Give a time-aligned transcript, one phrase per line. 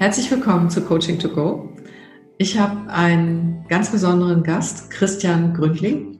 [0.00, 1.76] Herzlich willkommen zu Coaching to Go.
[2.38, 6.18] Ich habe einen ganz besonderen Gast, Christian Gründling,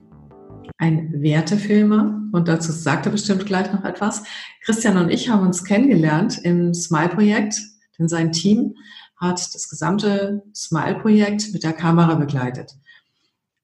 [0.77, 4.21] ein Wertefilmer und dazu sagt er bestimmt gleich noch etwas.
[4.63, 7.59] Christian und ich haben uns kennengelernt im Smile-Projekt,
[7.97, 8.75] denn sein Team
[9.19, 12.75] hat das gesamte Smile-Projekt mit der Kamera begleitet.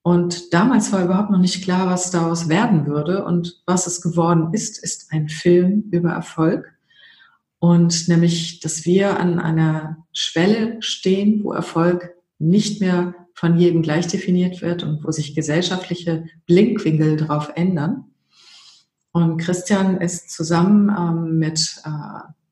[0.02, 3.24] Und damals war überhaupt noch nicht klar, was daraus werden würde.
[3.24, 6.74] Und was es geworden ist, ist ein Film über Erfolg.
[7.60, 14.08] Und nämlich, dass wir an einer Schwelle stehen, wo Erfolg nicht mehr von jedem gleich
[14.08, 18.06] definiert wird und wo sich gesellschaftliche Blinkwinkel darauf ändern.
[19.12, 21.90] Und Christian ist zusammen ähm, mit äh,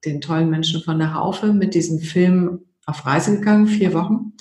[0.06, 4.34] den tollen Menschen von der Haufe mit diesem Film auf Reise gegangen, vier Wochen,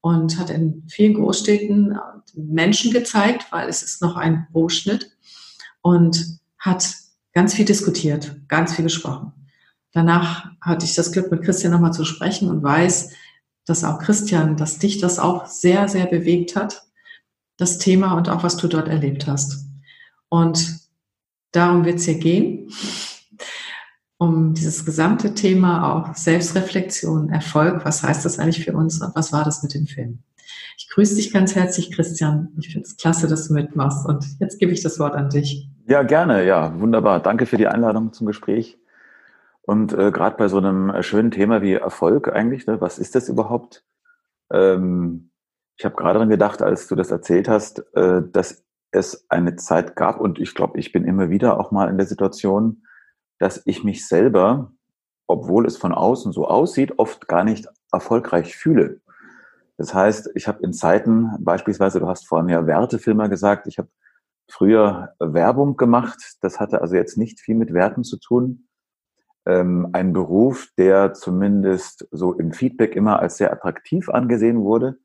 [0.00, 1.98] und hat in vielen Großstädten äh,
[2.34, 5.16] Menschen gezeigt, weil es ist noch ein Rohschnitt
[5.82, 6.94] und hat
[7.32, 9.32] ganz viel diskutiert, ganz viel gesprochen.
[9.92, 13.12] Danach hatte ich das Glück, mit Christian nochmal zu sprechen und weiß,
[13.66, 16.82] dass auch Christian, dass dich das auch sehr, sehr bewegt hat,
[17.56, 19.66] das Thema und auch was du dort erlebt hast.
[20.28, 20.78] Und
[21.52, 22.70] darum wird es hier gehen,
[24.18, 29.32] um dieses gesamte Thema auch Selbstreflexion, Erfolg, was heißt das eigentlich für uns und was
[29.32, 30.20] war das mit dem Film?
[30.76, 32.48] Ich grüße dich ganz herzlich, Christian.
[32.58, 35.68] Ich finde es klasse, dass du mitmachst und jetzt gebe ich das Wort an dich.
[35.88, 37.20] Ja, gerne, ja, wunderbar.
[37.20, 38.78] Danke für die Einladung zum Gespräch.
[39.68, 43.14] Und äh, gerade bei so einem äh, schönen Thema wie Erfolg eigentlich, ne, was ist
[43.14, 43.84] das überhaupt?
[44.50, 45.30] Ähm,
[45.76, 49.94] ich habe gerade daran gedacht, als du das erzählt hast, äh, dass es eine Zeit
[49.94, 52.84] gab und ich glaube, ich bin immer wieder auch mal in der Situation,
[53.38, 54.72] dass ich mich selber,
[55.26, 59.02] obwohl es von außen so aussieht, oft gar nicht erfolgreich fühle.
[59.76, 63.90] Das heißt, ich habe in Zeiten, beispielsweise, du hast vorhin ja Wertefilmer gesagt, ich habe
[64.50, 66.38] früher Werbung gemacht.
[66.40, 68.67] Das hatte also jetzt nicht viel mit Werten zu tun
[69.48, 74.98] ähm, ein Beruf, der zumindest so im Feedback immer als sehr attraktiv angesehen wurde.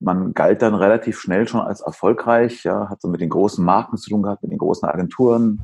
[0.00, 3.98] Man galt dann relativ schnell schon als erfolgreich, ja, hat so mit den großen Marken
[3.98, 5.60] zu tun gehabt, mit den großen Agenturen,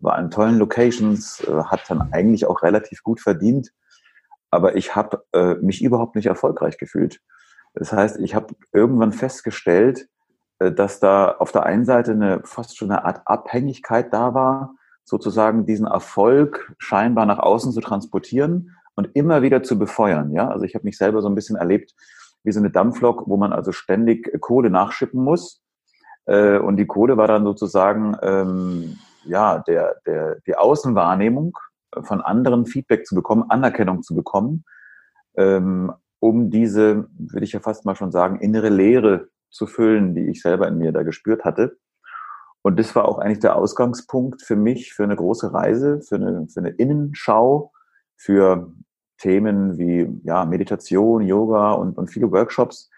[0.00, 3.70] war an tollen Locations, äh, hat dann eigentlich auch relativ gut verdient.
[4.50, 7.20] Aber ich habe äh, mich überhaupt nicht erfolgreich gefühlt.
[7.74, 10.08] Das heißt, ich habe irgendwann festgestellt,
[10.58, 14.74] äh, dass da auf der einen Seite eine fast schon eine Art Abhängigkeit da war
[15.10, 20.32] sozusagen diesen Erfolg scheinbar nach außen zu transportieren und immer wieder zu befeuern.
[20.32, 21.94] Ja, also ich habe mich selber so ein bisschen erlebt
[22.44, 25.62] wie so eine Dampflok, wo man also ständig Kohle nachschippen muss.
[26.26, 31.52] Äh, und die Kohle war dann sozusagen ähm, ja der, der die Außenwahrnehmung
[32.02, 34.64] von anderen Feedback zu bekommen, Anerkennung zu bekommen,
[35.36, 40.28] ähm, um diese, würde ich ja fast mal schon sagen, innere Leere zu füllen, die
[40.28, 41.78] ich selber in mir da gespürt hatte.
[42.62, 46.46] Und das war auch eigentlich der Ausgangspunkt für mich für eine große Reise, für eine,
[46.48, 47.72] für eine Innenschau,
[48.16, 48.72] für
[49.18, 52.90] Themen wie ja, Meditation, Yoga und, und viele Workshops,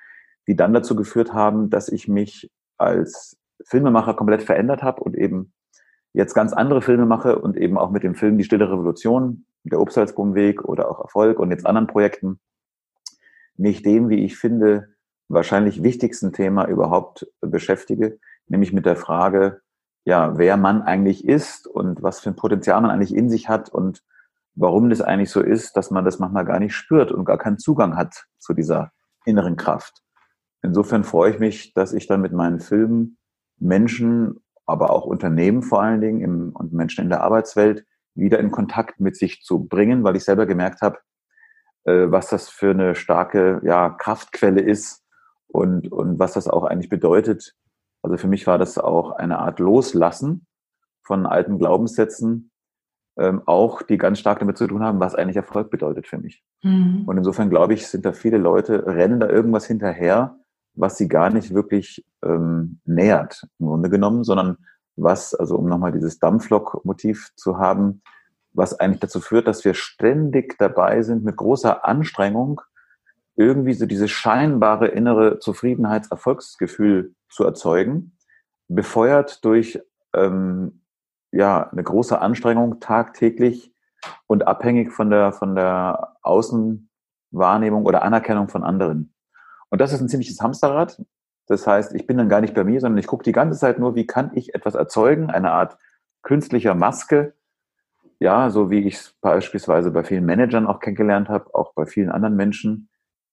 [0.46, 5.52] die dann dazu geführt haben, dass ich mich als Filmemacher komplett verändert habe und eben
[6.12, 9.80] jetzt ganz andere Filme mache und eben auch mit dem Film Die Stille Revolution, der
[9.80, 12.40] Obstalsboom-Weg oder auch Erfolg und jetzt anderen Projekten
[13.56, 14.88] mich dem, wie ich finde,
[15.28, 19.60] wahrscheinlich wichtigsten Thema überhaupt beschäftige, nämlich mit der Frage,
[20.04, 23.68] ja, wer man eigentlich ist und was für ein Potenzial man eigentlich in sich hat
[23.68, 24.02] und
[24.54, 27.58] warum das eigentlich so ist, dass man das manchmal gar nicht spürt und gar keinen
[27.58, 28.92] Zugang hat zu dieser
[29.24, 30.02] inneren Kraft.
[30.62, 33.18] Insofern freue ich mich, dass ich dann mit meinen Filmen
[33.58, 38.50] Menschen, aber auch Unternehmen vor allen Dingen im, und Menschen in der Arbeitswelt wieder in
[38.50, 40.98] Kontakt mit sich zu bringen, weil ich selber gemerkt habe,
[41.84, 45.02] äh, was das für eine starke ja, Kraftquelle ist
[45.48, 47.54] und, und was das auch eigentlich bedeutet,
[48.02, 50.46] also für mich war das auch eine Art Loslassen
[51.02, 52.50] von alten Glaubenssätzen,
[53.16, 56.42] ähm, auch die ganz stark damit zu tun haben, was eigentlich Erfolg bedeutet für mich.
[56.62, 57.04] Mhm.
[57.06, 60.36] Und insofern glaube ich, sind da viele Leute, rennen da irgendwas hinterher,
[60.74, 64.56] was sie gar nicht wirklich ähm, nähert, im Grunde genommen, sondern
[64.96, 68.02] was, also um nochmal dieses Dampflok-Motiv zu haben,
[68.52, 72.60] was eigentlich dazu führt, dass wir ständig dabei sind, mit großer Anstrengung
[73.36, 78.16] irgendwie so dieses scheinbare innere Zufriedenheits-Erfolgsgefühl zu erzeugen,
[78.68, 79.80] befeuert durch
[80.14, 80.82] ähm,
[81.30, 83.74] ja eine große Anstrengung tagtäglich
[84.26, 89.14] und abhängig von der von der Außenwahrnehmung oder Anerkennung von anderen.
[89.70, 91.02] Und das ist ein ziemliches Hamsterrad.
[91.46, 93.78] Das heißt, ich bin dann gar nicht bei mir, sondern ich gucke die ganze Zeit
[93.78, 95.78] nur, wie kann ich etwas erzeugen, eine Art
[96.22, 97.34] künstlicher Maske,
[98.20, 102.10] ja, so wie ich es beispielsweise bei vielen Managern auch kennengelernt habe, auch bei vielen
[102.10, 102.88] anderen Menschen,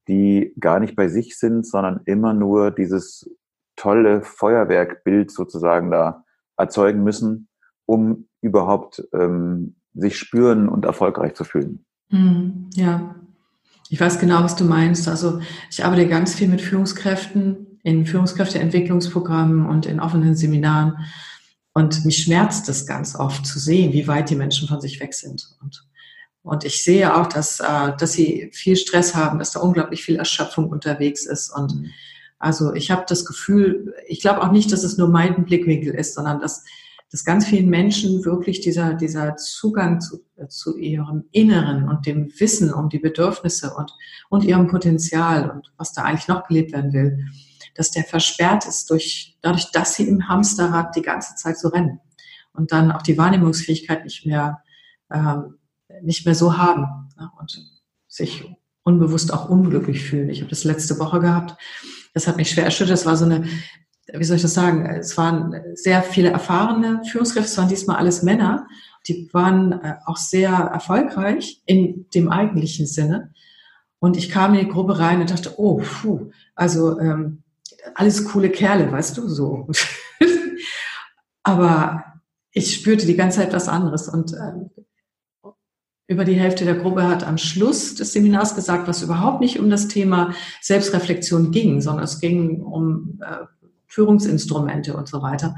[0.10, 3.30] die gar nicht bei sich sind, sondern immer nur dieses
[3.76, 6.26] tolle Feuerwerkbild sozusagen da
[6.58, 7.48] erzeugen müssen,
[7.86, 11.86] um überhaupt ähm, sich spüren und erfolgreich zu fühlen.
[12.10, 13.16] Hm, ja.
[13.90, 15.08] Ich weiß genau, was du meinst.
[15.08, 15.42] Also
[15.72, 20.98] ich arbeite ganz viel mit Führungskräften in Führungskräfteentwicklungsprogrammen und in offenen Seminaren.
[21.74, 25.14] Und mich schmerzt es ganz oft zu sehen, wie weit die Menschen von sich weg
[25.14, 25.56] sind.
[25.62, 25.88] Und,
[26.44, 30.16] und ich sehe auch, dass, äh, dass sie viel Stress haben, dass da unglaublich viel
[30.16, 31.50] Erschöpfung unterwegs ist.
[31.50, 31.90] Und mhm.
[32.40, 36.16] also ich habe das Gefühl, ich glaube auch nicht, dass es nur mein Blickwinkel ist,
[36.16, 36.64] sondern dass
[37.12, 42.72] dass ganz vielen Menschen wirklich dieser, dieser Zugang zu, zu ihrem Inneren und dem Wissen
[42.72, 43.92] um die Bedürfnisse und,
[44.30, 47.26] und ihrem Potenzial und was da eigentlich noch gelebt werden will,
[47.74, 52.00] dass der versperrt ist durch, dadurch, dass sie im Hamsterrad die ganze Zeit so rennen
[52.54, 54.62] und dann auch die Wahrnehmungsfähigkeit nicht mehr,
[55.12, 55.56] ähm,
[56.02, 57.30] nicht mehr so haben ne?
[57.40, 57.60] und
[58.08, 58.46] sich
[58.84, 60.30] unbewusst auch unglücklich fühlen.
[60.30, 61.56] Ich habe das letzte Woche gehabt.
[62.14, 62.94] Das hat mich schwer erschüttert.
[62.94, 63.46] Das war so eine
[64.14, 68.24] wie soll ich das sagen, es waren sehr viele erfahrene Führungskräfte, es waren diesmal alles
[68.24, 68.68] Männer,
[69.08, 73.34] die waren äh, auch sehr erfolgreich in dem eigentlichen Sinne.
[74.00, 77.44] Und ich kam in die Gruppe rein und dachte, oh, puh, also ähm,
[77.96, 79.68] alles coole Kerle, weißt du, so.
[81.44, 82.04] Aber
[82.52, 84.70] ich spürte die ganze Zeit was anderes und ähm,
[86.10, 89.70] über die Hälfte der Gruppe hat am Schluss des Seminars gesagt, was überhaupt nicht um
[89.70, 93.46] das Thema Selbstreflexion ging, sondern es ging um äh,
[93.86, 95.56] Führungsinstrumente und so weiter.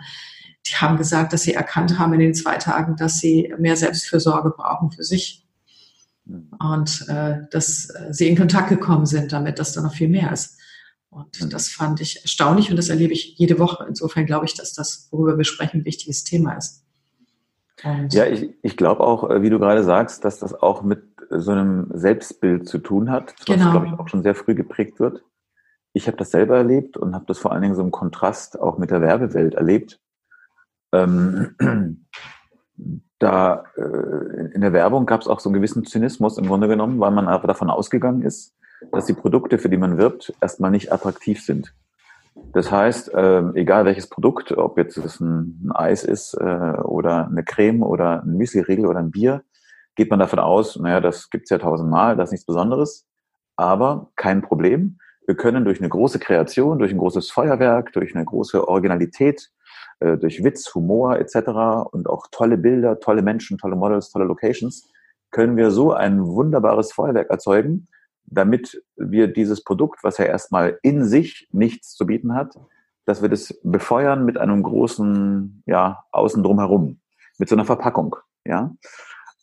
[0.68, 4.50] Die haben gesagt, dass sie erkannt haben in den zwei Tagen, dass sie mehr Selbstfürsorge
[4.50, 5.48] brauchen für sich.
[6.60, 10.58] Und äh, dass sie in Kontakt gekommen sind damit, dass da noch viel mehr ist.
[11.10, 13.86] Und das fand ich erstaunlich und das erlebe ich jede Woche.
[13.88, 16.84] Insofern glaube ich, dass das, worüber wir sprechen, ein wichtiges Thema ist.
[17.84, 21.04] Und ja, ich, ich glaube auch, äh, wie du gerade sagst, dass das auch mit
[21.30, 23.72] so einem Selbstbild zu tun hat, was, genau.
[23.72, 25.24] glaube ich, auch schon sehr früh geprägt wird
[25.94, 28.78] ich habe das selber erlebt und habe das vor allen Dingen so im Kontrast auch
[28.78, 30.00] mit der Werbewelt erlebt.
[30.94, 31.56] Ähm,
[33.20, 37.00] da äh, in der Werbung gab es auch so einen gewissen Zynismus im Grunde genommen,
[37.00, 38.56] weil man aber davon ausgegangen ist,
[38.92, 41.74] dass die Produkte, für die man wirbt, erstmal nicht attraktiv sind.
[42.54, 47.28] Das heißt, äh, egal welches Produkt, ob jetzt es ein, ein Eis ist äh, oder
[47.28, 49.44] eine Creme oder ein Müsli-Riegel oder ein Bier,
[49.96, 53.08] geht man davon aus, naja, das gibt's ja tausendmal, das ist nichts Besonderes,
[53.58, 54.98] aber kein Problem
[55.28, 59.50] wir können durch eine große Kreation, durch ein großes Feuerwerk, durch eine große Originalität,
[60.00, 61.90] äh, durch Witz, Humor etc.
[61.92, 64.90] und auch tolle Bilder, tolle Menschen, tolle Models, tolle Locations,
[65.30, 67.88] können wir so ein wunderbares Feuerwerk erzeugen,
[68.26, 72.58] damit wir dieses Produkt, was ja erstmal in sich nichts zu bieten hat,
[73.06, 77.00] dass wir das befeuern mit einem großen, ja, außen drumherum,
[77.38, 78.16] mit so einer Verpackung,
[78.46, 78.74] ja.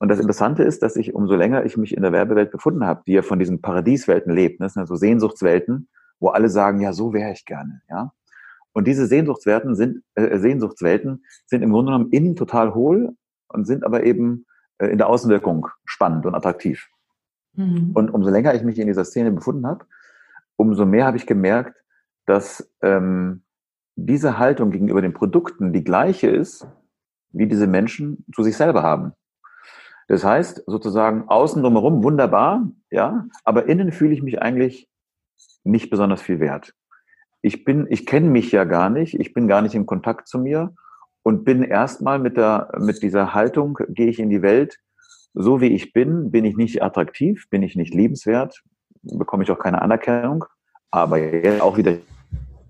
[0.01, 3.03] Und das Interessante ist, dass ich, umso länger ich mich in der Werbewelt befunden habe,
[3.07, 5.89] die ja von diesen Paradieswelten lebt, ne, das sind ja so Sehnsuchtswelten,
[6.21, 8.13] wo alle sagen, ja, so wäre ich gerne, ja.
[8.73, 13.17] Und diese Sehnsuchtswerten sind, äh, Sehnsuchtswelten sind im Grunde genommen innen total hohl
[13.49, 14.47] und sind aber eben
[14.79, 16.89] äh, in der Außenwirkung spannend und attraktiv.
[17.55, 17.93] Mhm.
[17.95, 19.87] Und umso länger ich mich in dieser Szene befunden habe,
[20.57, 21.77] umso mehr habe ich gemerkt,
[22.27, 23.43] dass ähm,
[23.97, 26.67] diese Haltung gegenüber den Produkten die gleiche ist,
[27.31, 29.13] wie diese Menschen zu sich selber haben.
[30.09, 34.89] Das heißt, sozusagen außen drumherum wunderbar, ja, aber innen fühle ich mich eigentlich
[35.65, 36.75] nicht besonders viel wert.
[37.43, 40.39] Ich bin, ich kenne mich ja gar nicht, ich bin gar nicht in Kontakt zu
[40.39, 40.75] mir
[41.23, 44.81] und bin erstmal mit der, mit dieser Haltung gehe ich in die Welt.
[45.41, 48.63] So wie ich bin, bin ich nicht attraktiv, bin ich nicht liebenswert,
[49.03, 50.45] bekomme ich auch keine Anerkennung.
[50.91, 51.19] Aber
[51.61, 51.95] auch wieder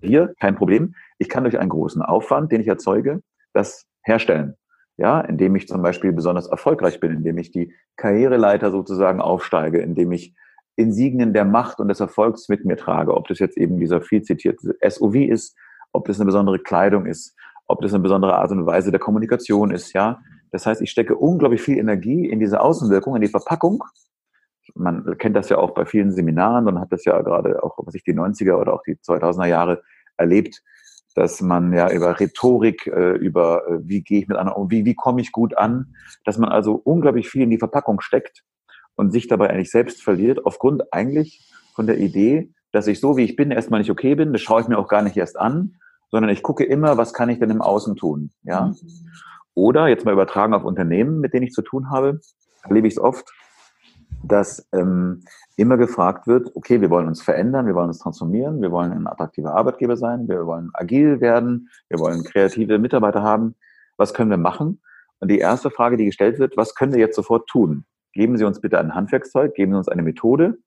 [0.01, 0.93] hier, kein Problem.
[1.17, 3.21] Ich kann durch einen großen Aufwand, den ich erzeuge,
[3.53, 4.55] das herstellen
[4.99, 10.11] ja, indem ich zum Beispiel besonders erfolgreich bin, indem ich die Karriereleiter sozusagen aufsteige, indem
[10.11, 10.35] ich
[10.75, 14.23] Insignien der Macht und des Erfolgs mit mir trage, ob das jetzt eben dieser viel
[14.23, 15.55] zitierte SOV ist,
[15.93, 17.33] ob das eine besondere Kleidung ist,
[17.65, 20.19] ob das eine besondere Art und Weise der Kommunikation ist, ja.
[20.51, 23.83] Das heißt, ich stecke unglaublich viel Energie in diese Außenwirkung, in die Verpackung.
[24.75, 27.95] Man kennt das ja auch bei vielen Seminaren und hat das ja gerade auch, was
[27.95, 29.81] ich die 90er oder auch die 2000er Jahre
[30.17, 30.61] erlebt,
[31.15, 34.85] dass man ja über Rhetorik, äh, über äh, wie gehe ich mit anderen um, wie,
[34.85, 38.43] wie komme ich gut an, dass man also unglaublich viel in die Verpackung steckt
[38.95, 43.23] und sich dabei eigentlich selbst verliert, aufgrund eigentlich von der Idee, dass ich so wie
[43.23, 45.77] ich bin erstmal nicht okay bin, das schaue ich mir auch gar nicht erst an,
[46.11, 48.67] sondern ich gucke immer, was kann ich denn im Außen tun, ja.
[48.67, 48.75] Mhm.
[49.59, 52.21] Oder jetzt mal übertragen auf Unternehmen, mit denen ich zu tun habe,
[52.63, 53.29] erlebe ich es oft,
[54.23, 55.25] dass ähm,
[55.57, 59.05] immer gefragt wird, okay, wir wollen uns verändern, wir wollen uns transformieren, wir wollen ein
[59.05, 63.55] attraktiver Arbeitgeber sein, wir wollen agil werden, wir wollen kreative Mitarbeiter haben.
[63.97, 64.81] Was können wir machen?
[65.19, 67.83] Und die erste Frage, die gestellt wird, was können wir jetzt sofort tun?
[68.13, 70.57] Geben Sie uns bitte ein Handwerkszeug, geben Sie uns eine Methode.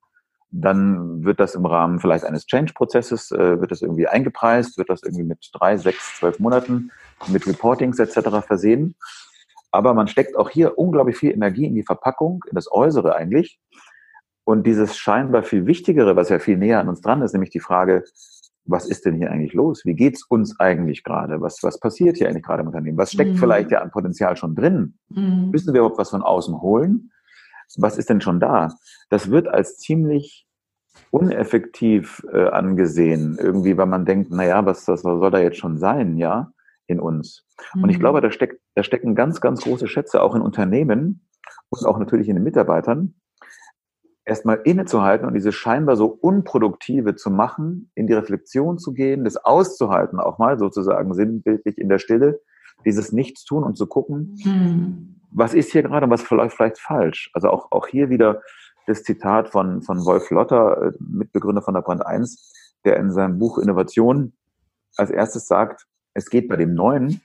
[0.54, 5.02] Dann wird das im Rahmen vielleicht eines Change-Prozesses, äh, wird das irgendwie eingepreist, wird das
[5.02, 6.90] irgendwie mit drei, sechs, zwölf Monaten
[7.28, 8.46] mit Reportings etc.
[8.46, 8.94] versehen.
[9.70, 13.58] Aber man steckt auch hier unglaublich viel Energie in die Verpackung, in das Äußere eigentlich.
[14.44, 17.60] Und dieses scheinbar viel Wichtigere, was ja viel näher an uns dran ist, nämlich die
[17.60, 18.04] Frage,
[18.64, 19.84] was ist denn hier eigentlich los?
[19.84, 21.40] Wie geht's uns eigentlich gerade?
[21.40, 22.98] Was, was passiert hier eigentlich gerade im Unternehmen?
[22.98, 23.36] Was steckt mhm.
[23.38, 24.98] vielleicht ja an Potenzial schon drin?
[25.08, 25.50] Mhm.
[25.50, 27.10] Müssen wir überhaupt was von außen holen?
[27.78, 28.74] Was ist denn schon da?
[29.08, 30.46] Das wird als ziemlich
[31.10, 35.78] uneffektiv äh, angesehen, irgendwie, weil man denkt, na ja, was, was soll da jetzt schon
[35.78, 36.52] sein, ja,
[36.86, 37.46] in uns?
[37.74, 37.84] Mhm.
[37.84, 38.00] Und ich mhm.
[38.00, 41.26] glaube, da steckt, da stecken ganz, ganz große Schätze auch in Unternehmen
[41.70, 43.14] und auch natürlich in den Mitarbeitern,
[44.24, 49.36] erstmal innezuhalten und diese scheinbar so unproduktive zu machen, in die Reflexion zu gehen, das
[49.36, 52.40] auszuhalten, auch mal sozusagen sinnbildlich in der Stille,
[52.84, 55.21] dieses Nichtstun und zu gucken, hm.
[55.34, 57.30] Was ist hier gerade und was vielleicht, vielleicht falsch.
[57.32, 58.42] Also auch, auch hier wieder
[58.86, 62.52] das Zitat von, von Wolf Lotter, äh, Mitbegründer von der Brand 1,
[62.84, 64.32] der in seinem Buch Innovation
[64.96, 67.20] als erstes sagt, es geht bei dem Neuen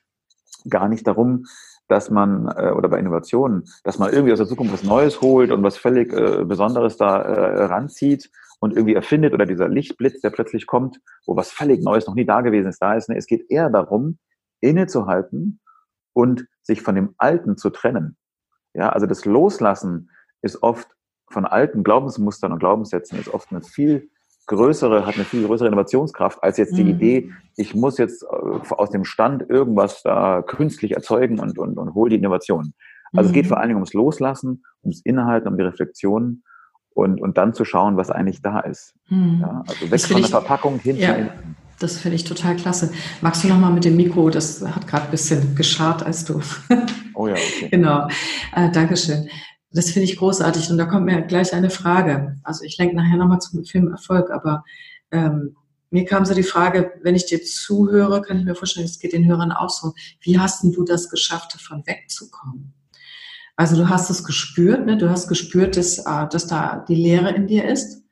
[0.70, 1.46] gar nicht darum,
[1.88, 5.52] dass man, äh, oder bei Innovationen, dass man irgendwie aus der Zukunft was Neues holt
[5.52, 10.32] und was völlig äh, Besonderes da äh, ranzieht und irgendwie erfindet oder dieser Lichtblitz, der
[10.32, 13.10] plötzlich kommt, wo was völlig Neues noch nie da gewesen ist, da ist.
[13.10, 13.18] Ne?
[13.18, 14.18] Es geht eher darum,
[14.60, 15.60] innezuhalten
[16.14, 18.18] und sich von dem Alten zu trennen.
[18.74, 20.88] Ja, also das Loslassen ist oft
[21.30, 24.10] von alten Glaubensmustern und Glaubenssätzen ist oft eine viel
[24.46, 26.90] größere, hat eine viel größere Innovationskraft als jetzt die mhm.
[26.92, 31.96] Idee, ich muss jetzt äh, aus dem Stand irgendwas da künstlich erzeugen und, und, und
[31.96, 32.74] hol die Innovation.
[33.12, 33.28] Also mhm.
[33.28, 33.50] es geht mhm.
[33.50, 36.44] vor allen Dingen ums Loslassen, ums Inhalten, um die Reflexion
[36.92, 38.96] und, und dann zu schauen, was eigentlich da ist.
[39.10, 39.40] Mhm.
[39.42, 41.16] Ja, also weg von der Verpackung hin ja.
[41.80, 42.92] Das finde ich total klasse.
[43.22, 44.30] Magst du noch mal mit dem Mikro?
[44.30, 46.42] Das hat gerade ein bisschen geschart, als du.
[47.20, 47.70] Oh ja, okay.
[47.72, 48.08] genau.
[48.56, 49.28] Äh, Dankeschön.
[49.72, 50.70] Das finde ich großartig.
[50.70, 52.36] Und da kommt mir gleich eine Frage.
[52.44, 54.64] Also ich lenke nachher nochmal zum Film Erfolg, aber
[55.10, 55.56] ähm,
[55.90, 59.14] mir kam so die Frage, wenn ich dir zuhöre, kann ich mir vorstellen, es geht
[59.14, 59.94] den Hörern auch so.
[60.22, 62.74] Wie hast denn du das geschafft, davon wegzukommen?
[63.56, 64.98] Also du hast es gespürt, ne?
[64.98, 68.04] du hast gespürt, dass, äh, dass da die Leere in dir ist.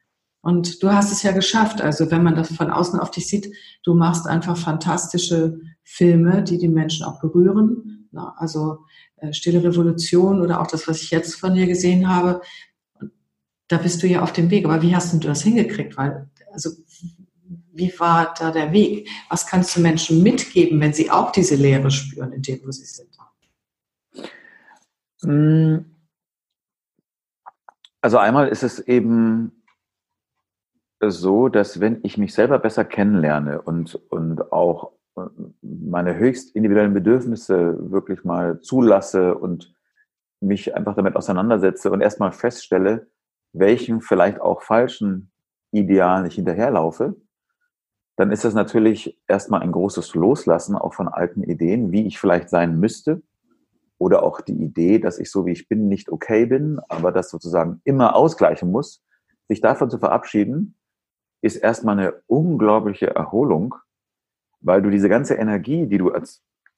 [0.45, 1.81] Und du hast es ja geschafft.
[1.81, 3.51] Also wenn man das von außen auf dich sieht,
[3.83, 8.07] du machst einfach fantastische Filme, die die Menschen auch berühren.
[8.35, 8.85] Also
[9.15, 12.41] äh, Stille Revolution oder auch das, was ich jetzt von dir gesehen habe,
[13.69, 14.65] da bist du ja auf dem Weg.
[14.65, 15.97] Aber wie hast du das hingekriegt?
[15.97, 16.69] Weil, also,
[17.73, 19.09] wie war da der Weg?
[19.31, 22.85] Was kannst du Menschen mitgeben, wenn sie auch diese Leere spüren, in dem, wo sie
[22.85, 23.09] sind?
[25.23, 25.85] Hm.
[28.01, 29.51] Also einmal ist es eben
[31.01, 34.91] so, dass wenn ich mich selber besser kennenlerne und, und auch
[35.61, 39.73] meine höchst individuellen Bedürfnisse wirklich mal zulasse und
[40.41, 43.07] mich einfach damit auseinandersetze und erstmal feststelle,
[43.53, 45.31] welchen vielleicht auch falschen
[45.71, 47.15] Idealen ich hinterherlaufe,
[48.17, 52.49] dann ist das natürlich erstmal ein großes Loslassen auch von alten Ideen, wie ich vielleicht
[52.49, 53.21] sein müsste.
[53.97, 57.29] Oder auch die Idee, dass ich so wie ich bin nicht okay bin, aber das
[57.29, 59.03] sozusagen immer ausgleichen muss.
[59.47, 60.75] Sich davon zu verabschieden,
[61.45, 63.75] ist erstmal eine unglaubliche Erholung
[64.65, 66.11] weil du diese ganze Energie, die du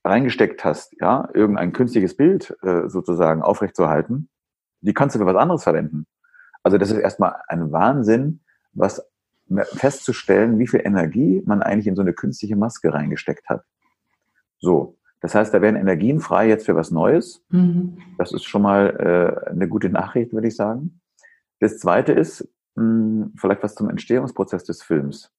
[0.04, 4.30] reingesteckt hast, ja, irgendein künstliches Bild äh, sozusagen aufrechtzuerhalten,
[4.82, 6.06] die kannst du für was anderes verwenden.
[6.64, 8.42] Also das ist erstmal ein Wahnsinn,
[8.74, 9.10] was
[9.48, 13.64] festzustellen, wie viel Energie man eigentlich in so eine künstliche Maske reingesteckt hat.
[14.60, 17.46] So, das heißt, da werden Energien frei jetzt für was Neues.
[17.50, 17.98] Mhm.
[18.18, 21.00] Das ist schon mal äh, eine gute Nachricht, würde ich sagen.
[21.62, 25.34] Das Zweite ist mh, hm, vielleicht was zum Entstehungsprozess des Films.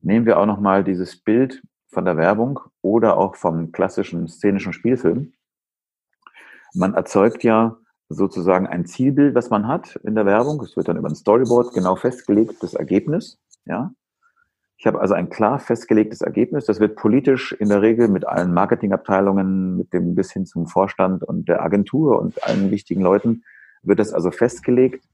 [0.00, 4.72] Nehmen wir auch noch mal dieses Bild von der Werbung oder auch vom klassischen szenischen
[4.72, 5.32] Spielfilm.
[6.74, 7.76] Man erzeugt ja
[8.08, 10.60] sozusagen ein Zielbild, was man hat in der Werbung.
[10.62, 13.38] Es wird dann über ein Storyboard genau festgelegt, das Ergebnis.
[13.64, 13.92] Ja.
[14.76, 16.66] Ich habe also ein klar festgelegtes Ergebnis.
[16.66, 21.22] Das wird politisch in der Regel mit allen Marketingabteilungen, mit dem bis hin zum Vorstand
[21.22, 23.44] und der Agentur und allen wichtigen Leuten
[23.82, 25.06] wird das also festgelegt.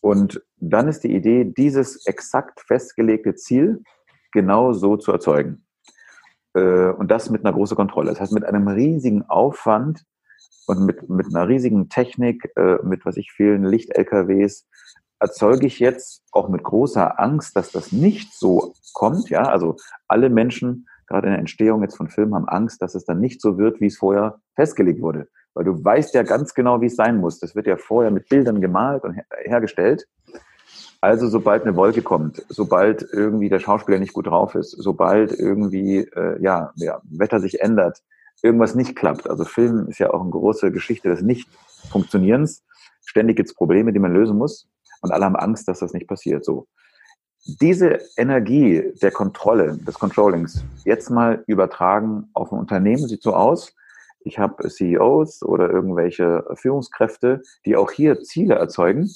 [0.00, 3.82] Und dann ist die Idee, dieses exakt festgelegte Ziel
[4.32, 5.66] genau so zu erzeugen.
[6.54, 8.10] Äh, und das mit einer großen Kontrolle.
[8.10, 10.04] Das heißt, mit einem riesigen Aufwand
[10.66, 14.66] und mit, mit einer riesigen Technik, äh, mit was ich vielen Licht-LKWs,
[15.20, 19.30] erzeuge ich jetzt auch mit großer Angst, dass das nicht so kommt.
[19.30, 19.76] Ja, also
[20.06, 23.40] alle Menschen, gerade in der Entstehung jetzt von Filmen, haben Angst, dass es dann nicht
[23.40, 25.28] so wird, wie es vorher festgelegt wurde.
[25.58, 27.40] Weil du weißt ja ganz genau, wie es sein muss.
[27.40, 30.06] Das wird ja vorher mit Bildern gemalt und her hergestellt.
[31.00, 35.98] Also sobald eine Wolke kommt, sobald irgendwie der Schauspieler nicht gut drauf ist, sobald irgendwie
[36.14, 38.04] äh, ja, ja Wetter sich ändert,
[38.40, 39.28] irgendwas nicht klappt.
[39.28, 42.62] Also Film ist ja auch eine große Geschichte des Nicht-Funktionierens.
[43.04, 44.68] Ständig gibt es Probleme, die man lösen muss
[45.00, 46.44] und alle haben Angst, dass das nicht passiert.
[46.44, 46.68] So.
[47.60, 53.74] Diese Energie der Kontrolle, des Controllings, jetzt mal übertragen auf ein Unternehmen, sieht so aus.
[54.20, 59.08] Ich habe CEOs oder irgendwelche Führungskräfte, die auch hier Ziele erzeugen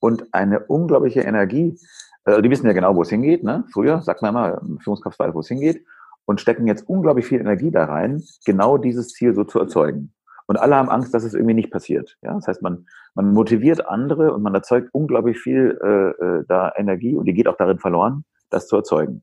[0.00, 1.78] und eine unglaubliche Energie.
[2.24, 3.44] Also die wissen ja genau, wo es hingeht.
[3.44, 3.64] Ne?
[3.72, 5.84] Früher sagt man immer, Führungskraft weiß, wo es hingeht
[6.24, 10.12] und stecken jetzt unglaublich viel Energie da rein, genau dieses Ziel so zu erzeugen.
[10.46, 12.16] Und alle haben Angst, dass es irgendwie nicht passiert.
[12.22, 16.72] Ja, das heißt, man, man motiviert andere und man erzeugt unglaublich viel äh, äh da
[16.76, 19.22] Energie und die geht auch darin verloren, das zu erzeugen.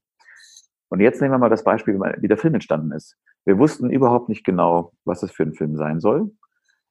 [0.89, 3.17] Und jetzt nehmen wir mal das Beispiel, wie der Film entstanden ist.
[3.45, 6.31] Wir wussten überhaupt nicht genau, was es für ein Film sein soll.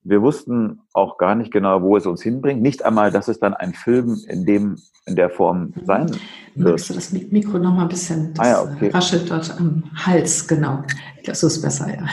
[0.02, 2.60] Wir wussten auch gar nicht genau, wo es uns hinbringt.
[2.60, 6.10] Nicht einmal, dass es dann ein Film in dem, in der Form sein
[6.54, 6.72] wird.
[6.72, 8.90] Magst du das Mikro noch mal ein bisschen, das ah, ja, okay.
[8.90, 10.82] raschelt dort am Hals, genau.
[11.24, 12.06] Das ist besser, ja.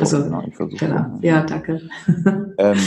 [0.00, 1.18] Also, genau, ich genau.
[1.20, 1.82] Ja, danke.
[2.56, 2.78] Ähm,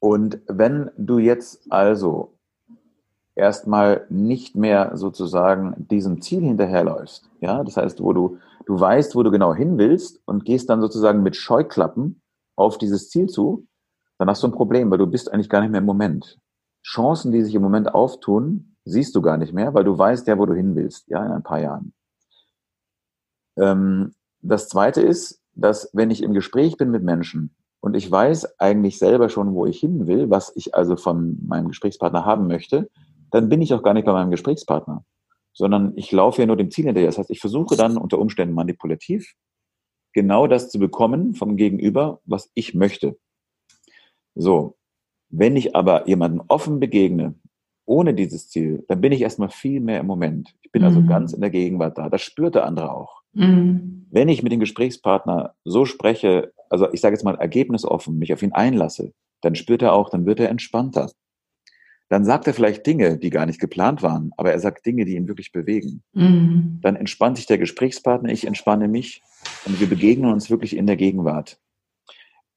[0.00, 2.34] und wenn du jetzt also
[3.36, 8.38] erstmal nicht mehr sozusagen diesem Ziel hinterherläufst, ja, das heißt, wo du,
[8.70, 12.22] du weißt, wo du genau hin willst und gehst dann sozusagen mit Scheuklappen
[12.54, 13.66] auf dieses Ziel zu,
[14.16, 16.38] dann hast du ein Problem, weil du bist eigentlich gar nicht mehr im Moment.
[16.86, 20.38] Chancen, die sich im Moment auftun, siehst du gar nicht mehr, weil du weißt ja,
[20.38, 21.92] wo du hin willst, ja, in ein paar Jahren.
[23.56, 28.60] Ähm, das zweite ist, dass wenn ich im Gespräch bin mit Menschen und ich weiß
[28.60, 32.88] eigentlich selber schon, wo ich hin will, was ich also von meinem Gesprächspartner haben möchte,
[33.32, 35.04] dann bin ich auch gar nicht bei meinem Gesprächspartner,
[35.52, 37.08] sondern ich laufe ja nur dem Ziel hinterher.
[37.08, 39.34] Das heißt, ich versuche dann unter Umständen manipulativ
[40.12, 43.18] genau das zu bekommen vom Gegenüber, was ich möchte.
[44.34, 44.76] So,
[45.28, 47.34] wenn ich aber jemandem offen begegne,
[47.84, 50.54] ohne dieses Ziel, dann bin ich erstmal viel mehr im Moment.
[50.62, 51.06] Ich bin also mhm.
[51.06, 52.08] also ganz in der Gegenwart da.
[52.08, 53.22] Das spürt der andere auch.
[53.32, 54.06] Mhm.
[54.10, 58.42] Wenn ich mit dem Gesprächspartner so spreche, also ich sage jetzt mal ergebnisoffen, mich auf
[58.42, 61.10] ihn einlasse, dann spürt er auch, dann wird er entspannter
[62.10, 65.14] dann sagt er vielleicht Dinge, die gar nicht geplant waren, aber er sagt Dinge, die
[65.14, 66.02] ihn wirklich bewegen.
[66.12, 66.80] Mhm.
[66.82, 69.22] Dann entspannt sich der Gesprächspartner, ich entspanne mich
[69.64, 71.60] und wir begegnen uns wirklich in der Gegenwart.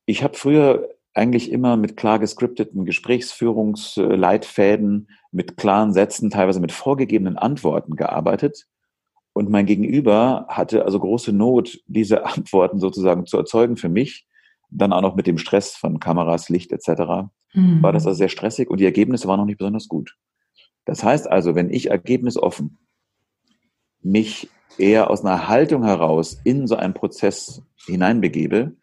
[0.07, 7.37] Ich habe früher eigentlich immer mit klar gescripteten Gesprächsführungsleitfäden, mit klaren Sätzen, teilweise mit vorgegebenen
[7.37, 8.66] Antworten gearbeitet.
[9.33, 14.25] Und mein Gegenüber hatte also große Not, diese Antworten sozusagen zu erzeugen für mich.
[14.75, 17.81] Dann auch noch mit dem Stress von Kameras, Licht etc mhm.
[17.81, 20.16] war das also sehr stressig und die Ergebnisse waren noch nicht besonders gut.
[20.86, 22.77] Das heißt also, wenn ich ergebnisoffen
[24.01, 28.75] mich eher aus einer Haltung heraus in so einen Prozess hineinbegebe,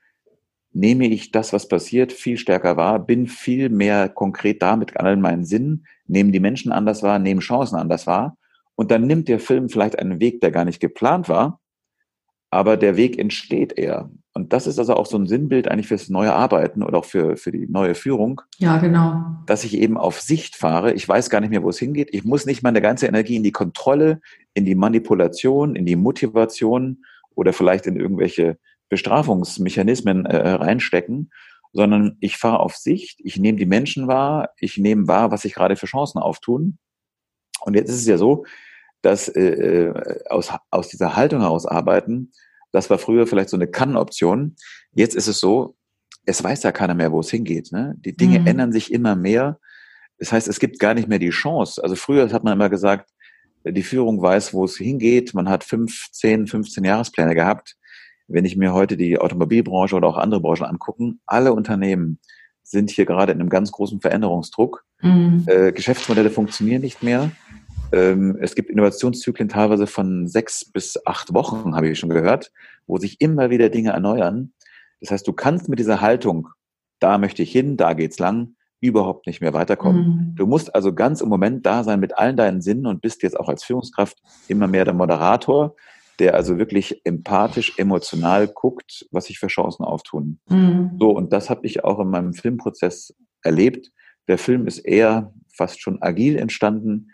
[0.72, 5.20] nehme ich das, was passiert, viel stärker wahr, bin viel mehr konkret da mit allen
[5.20, 8.38] meinen Sinnen, nehme die Menschen anders wahr, nehme Chancen anders wahr
[8.76, 11.60] und dann nimmt der Film vielleicht einen Weg, der gar nicht geplant war,
[12.50, 14.10] aber der Weg entsteht eher.
[14.32, 17.36] Und das ist also auch so ein Sinnbild eigentlich fürs neue Arbeiten oder auch für,
[17.36, 18.42] für die neue Führung.
[18.58, 19.24] Ja, genau.
[19.46, 20.92] Dass ich eben auf Sicht fahre.
[20.92, 22.10] Ich weiß gar nicht mehr, wo es hingeht.
[22.12, 24.20] Ich muss nicht meine ganze Energie in die Kontrolle,
[24.54, 31.30] in die Manipulation, in die Motivation oder vielleicht in irgendwelche Bestrafungsmechanismen äh, reinstecken,
[31.72, 33.20] sondern ich fahre auf Sicht.
[33.24, 34.50] Ich nehme die Menschen wahr.
[34.58, 36.78] Ich nehme wahr, was sich gerade für Chancen auftun.
[37.62, 38.44] Und jetzt ist es ja so,
[39.02, 42.30] dass äh, äh aus, aus dieser Haltung heraus arbeiten,
[42.72, 44.56] das war früher vielleicht so eine Kann-Option.
[44.92, 45.76] Jetzt ist es so,
[46.26, 47.72] es weiß ja keiner mehr, wo es hingeht.
[47.72, 47.94] Ne?
[47.98, 48.46] Die Dinge mhm.
[48.46, 49.58] ändern sich immer mehr.
[50.18, 51.82] Das heißt, es gibt gar nicht mehr die Chance.
[51.82, 53.10] Also früher hat man immer gesagt,
[53.64, 55.34] die Führung weiß, wo es hingeht.
[55.34, 57.76] Man hat fünf, zehn, 15 Jahrespläne gehabt.
[58.28, 62.20] Wenn ich mir heute die Automobilbranche oder auch andere Branchen angucken, alle Unternehmen
[62.62, 64.84] sind hier gerade in einem ganz großen Veränderungsdruck.
[65.02, 65.44] Mhm.
[65.46, 67.32] Äh, Geschäftsmodelle funktionieren nicht mehr.
[67.92, 72.52] Ähm, es gibt Innovationszyklen teilweise von sechs bis acht Wochen, habe ich schon gehört,
[72.86, 74.52] wo sich immer wieder Dinge erneuern.
[75.00, 76.48] Das heißt, du kannst mit dieser Haltung,
[77.00, 80.02] da möchte ich hin, da geht's lang, überhaupt nicht mehr weiterkommen.
[80.02, 80.34] Mhm.
[80.36, 83.38] Du musst also ganz im Moment da sein mit allen deinen Sinnen und bist jetzt
[83.38, 85.74] auch als Führungskraft immer mehr der Moderator,
[86.18, 90.38] der also wirklich empathisch, emotional guckt, was sich für Chancen auftun.
[90.48, 90.96] Mhm.
[90.98, 93.90] So, und das habe ich auch in meinem Filmprozess erlebt.
[94.28, 97.10] Der Film ist eher fast schon agil entstanden.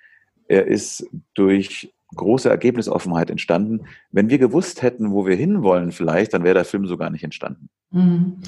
[0.48, 3.86] Er ist durch große Ergebnisoffenheit entstanden.
[4.12, 7.24] Wenn wir gewusst hätten, wo wir hinwollen vielleicht, dann wäre der Film so gar nicht
[7.24, 7.68] entstanden.
[7.90, 8.38] Mhm.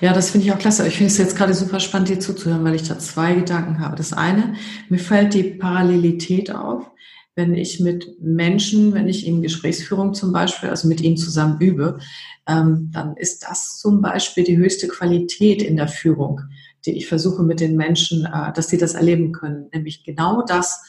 [0.00, 0.86] Ja, das finde ich auch klasse.
[0.86, 3.96] Ich finde es jetzt gerade super spannend, dir zuzuhören, weil ich da zwei Gedanken habe.
[3.96, 4.54] Das eine,
[4.88, 6.90] mir fällt die Parallelität auf,
[7.34, 11.98] wenn ich mit Menschen, wenn ich in Gesprächsführung zum Beispiel, also mit ihnen zusammen übe,
[12.46, 16.40] ähm, dann ist das zum Beispiel die höchste Qualität in der Führung,
[16.84, 19.68] die ich versuche mit den Menschen, äh, dass sie das erleben können.
[19.72, 20.82] Nämlich genau das,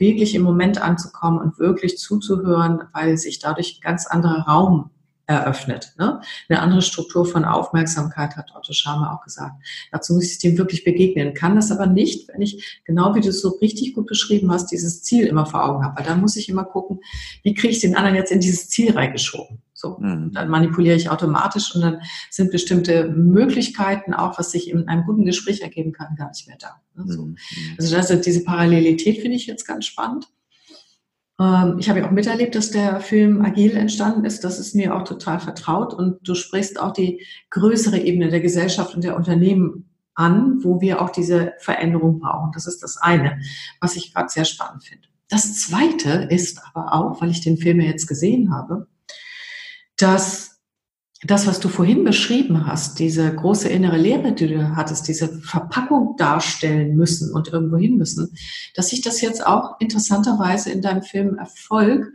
[0.00, 4.90] wirklich im Moment anzukommen und wirklich zuzuhören, weil sich dadurch ein ganz anderer Raum
[5.30, 5.94] eröffnet.
[5.96, 6.20] Ne?
[6.48, 9.54] Eine andere Struktur von Aufmerksamkeit, hat Otto Schama auch gesagt.
[9.92, 11.34] Dazu muss ich dem wirklich begegnen.
[11.34, 14.72] Kann das aber nicht, wenn ich, genau wie du es so richtig gut beschrieben hast,
[14.72, 15.98] dieses Ziel immer vor Augen habe.
[15.98, 17.00] Weil dann muss ich immer gucken,
[17.44, 19.62] wie kriege ich den anderen jetzt in dieses Ziel reingeschoben.
[19.80, 20.32] So, mhm.
[20.32, 25.24] dann manipuliere ich automatisch und dann sind bestimmte Möglichkeiten, auch was sich in einem guten
[25.24, 26.82] Gespräch ergeben kann, gar nicht mehr da.
[26.94, 27.10] Ne?
[27.10, 27.26] So.
[27.26, 27.36] Mhm.
[27.78, 30.26] Also das, diese Parallelität finde ich jetzt ganz spannend.
[31.40, 34.44] Ähm, ich habe ja auch miterlebt, dass der Film agil entstanden ist.
[34.44, 35.94] Das ist mir auch total vertraut.
[35.94, 41.00] Und du sprichst auch die größere Ebene der Gesellschaft und der Unternehmen an, wo wir
[41.00, 42.50] auch diese Veränderung brauchen.
[42.52, 43.40] Das ist das eine,
[43.80, 45.08] was ich gerade sehr spannend finde.
[45.30, 48.88] Das zweite ist aber auch, weil ich den Film ja jetzt gesehen habe,
[50.00, 50.50] dass
[51.22, 56.16] das, was du vorhin beschrieben hast, diese große innere Lehre, die du hattest, diese Verpackung
[56.16, 58.34] darstellen müssen und irgendwo hin müssen,
[58.74, 62.10] dass sich das jetzt auch interessanterweise in deinem Film Erfolg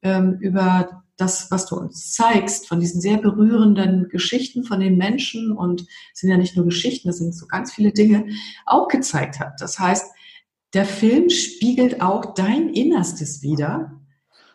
[0.00, 5.52] ähm, über das, was du uns zeigst, von diesen sehr berührenden Geschichten von den Menschen
[5.52, 8.28] und sind ja nicht nur Geschichten, das sind so ganz viele Dinge,
[8.64, 9.60] auch gezeigt hat.
[9.60, 10.06] Das heißt,
[10.74, 13.97] der Film spiegelt auch dein Innerstes wieder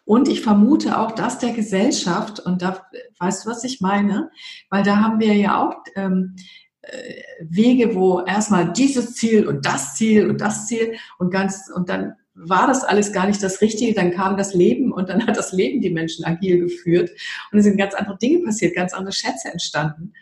[0.06, 2.86] und ich vermute auch das der Gesellschaft, und da
[3.20, 4.30] weißt du, was ich meine,
[4.70, 6.36] weil da haben wir ja auch ähm,
[6.82, 11.90] äh, Wege, wo erstmal dieses Ziel und das Ziel und das Ziel und ganz und
[11.90, 15.38] dann war das alles gar nicht das Richtige, dann kam das Leben und dann hat
[15.38, 17.12] das Leben die Menschen agil geführt
[17.52, 20.14] und es sind ganz andere Dinge passiert, ganz andere Schätze entstanden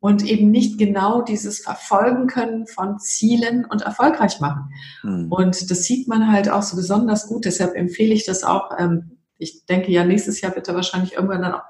[0.00, 4.70] und eben nicht genau dieses Verfolgen können von Zielen und erfolgreich machen.
[5.02, 5.32] Mhm.
[5.32, 7.44] Und das sieht man halt auch so besonders gut.
[7.44, 11.42] Deshalb empfehle ich das auch ähm, ich denke ja, nächstes Jahr wird er wahrscheinlich irgendwann
[11.42, 11.64] dann auch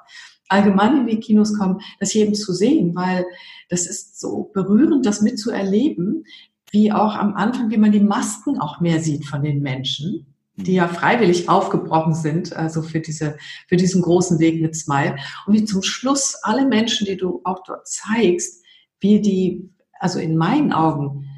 [0.49, 3.25] allgemein in die Kinos kommen, das hier eben zu sehen, weil
[3.69, 6.25] das ist so berührend, das mitzuerleben,
[6.71, 10.27] wie auch am Anfang, wie man die Masken auch mehr sieht von den Menschen,
[10.57, 13.37] die ja freiwillig aufgebrochen sind, also für diese,
[13.69, 15.17] für diesen großen Weg mit Smile.
[15.47, 18.65] Und wie zum Schluss alle Menschen, die du auch dort zeigst,
[19.01, 21.29] wie die, also in meinen Augen,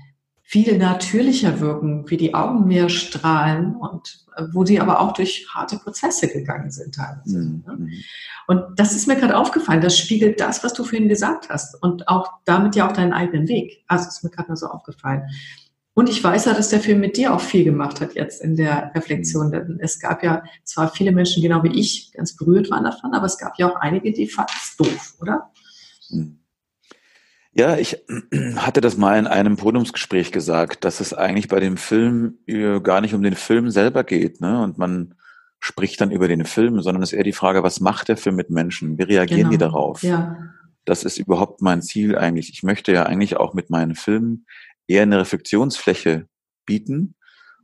[0.50, 5.46] viel natürlicher wirken, wie die Augen mehr strahlen und äh, wo die aber auch durch
[5.52, 7.38] harte Prozesse gegangen sind teilweise.
[7.38, 7.64] Mhm.
[7.66, 7.76] Ne?
[7.76, 7.92] Mhm.
[8.46, 12.08] Und das ist mir gerade aufgefallen, das spiegelt das, was du vorhin gesagt hast und
[12.08, 13.84] auch damit ja auch deinen eigenen Weg.
[13.88, 15.24] Also ist mir gerade mal so aufgefallen.
[15.92, 18.56] Und ich weiß ja, dass der Film mit dir auch viel gemacht hat jetzt in
[18.56, 19.50] der Reflexion.
[19.50, 23.26] Denn es gab ja zwar viele Menschen, genau wie ich, ganz berührt waren davon, aber
[23.26, 25.50] es gab ja auch einige, die fanden es doof, oder?
[26.08, 26.37] Mhm.
[27.58, 28.00] Ja, ich
[28.56, 33.00] hatte das mal in einem Podiumsgespräch gesagt, dass es eigentlich bei dem Film äh, gar
[33.00, 34.62] nicht um den Film selber geht, ne?
[34.62, 35.16] Und man
[35.58, 38.36] spricht dann über den Film, sondern es ist eher die Frage, was macht der Film
[38.36, 38.96] mit Menschen?
[38.96, 39.50] Wie reagieren genau.
[39.50, 40.02] die darauf?
[40.04, 40.36] Ja.
[40.84, 42.50] Das ist überhaupt mein Ziel eigentlich.
[42.50, 44.46] Ich möchte ja eigentlich auch mit meinen Filmen
[44.86, 46.28] eher eine Reflexionsfläche
[46.64, 47.16] bieten,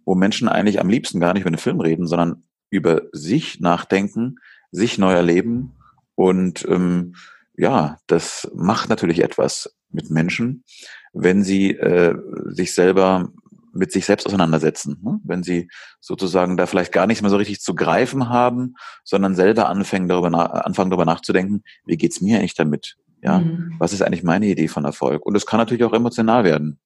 [0.04, 4.40] wo Menschen eigentlich am liebsten gar nicht über den Film reden, sondern über sich nachdenken,
[4.72, 5.76] sich neu erleben
[6.16, 7.14] und ähm,
[7.56, 10.64] ja, das macht natürlich etwas mit Menschen,
[11.12, 12.14] wenn sie äh,
[12.46, 13.30] sich selber
[13.72, 14.98] mit sich selbst auseinandersetzen.
[15.02, 15.20] Ne?
[15.24, 15.68] Wenn sie
[16.00, 20.30] sozusagen da vielleicht gar nichts mehr so richtig zu greifen haben, sondern selber anfangen darüber,
[20.30, 22.96] na anfangen darüber nachzudenken, wie geht's mir eigentlich damit?
[23.22, 23.74] Ja, mhm.
[23.78, 25.26] was ist eigentlich meine Idee von Erfolg?
[25.26, 26.78] Und es kann natürlich auch emotional werden.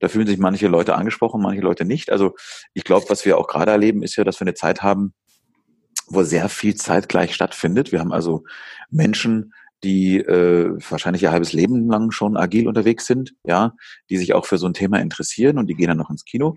[0.00, 2.10] Da fühlen sich manche Leute angesprochen, manche Leute nicht.
[2.10, 2.34] Also
[2.74, 5.14] ich glaube, was wir auch gerade erleben, ist ja, dass wir eine Zeit haben,
[6.08, 7.92] wo sehr viel Zeit gleich stattfindet.
[7.92, 8.44] Wir haben also
[8.90, 13.74] Menschen, die äh, wahrscheinlich ihr halbes Leben lang schon agil unterwegs sind, ja,
[14.10, 16.56] die sich auch für so ein Thema interessieren und die gehen dann noch ins Kino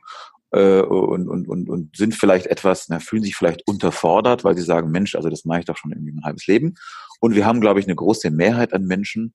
[0.51, 4.63] äh, und, und, und, und sind vielleicht etwas, na, fühlen sich vielleicht unterfordert, weil sie
[4.63, 6.75] sagen, Mensch, also das mache ich doch schon irgendwie mein halbes Leben.
[7.19, 9.33] Und wir haben, glaube ich, eine große Mehrheit an Menschen,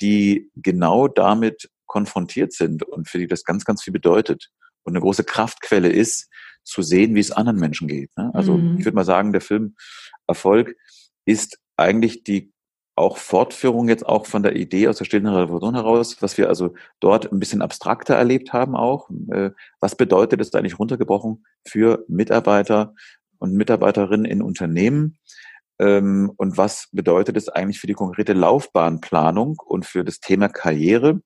[0.00, 4.50] die genau damit konfrontiert sind und für die das ganz, ganz viel bedeutet.
[4.82, 6.28] Und eine große Kraftquelle ist,
[6.62, 8.10] zu sehen, wie es anderen Menschen geht.
[8.16, 8.30] Ne?
[8.34, 8.78] Also mhm.
[8.78, 9.74] ich würde mal sagen, der Film
[10.26, 10.76] Erfolg
[11.24, 12.52] ist eigentlich die
[12.96, 16.74] auch Fortführung jetzt auch von der Idee aus der stillen Revolution heraus, was wir also
[17.00, 19.08] dort ein bisschen abstrakter erlebt haben auch.
[19.30, 19.50] Äh,
[19.80, 22.94] was bedeutet es eigentlich runtergebrochen für Mitarbeiter
[23.38, 25.18] und Mitarbeiterinnen in Unternehmen?
[25.78, 31.22] Ähm, und was bedeutet es eigentlich für die konkrete Laufbahnplanung und für das Thema Karriere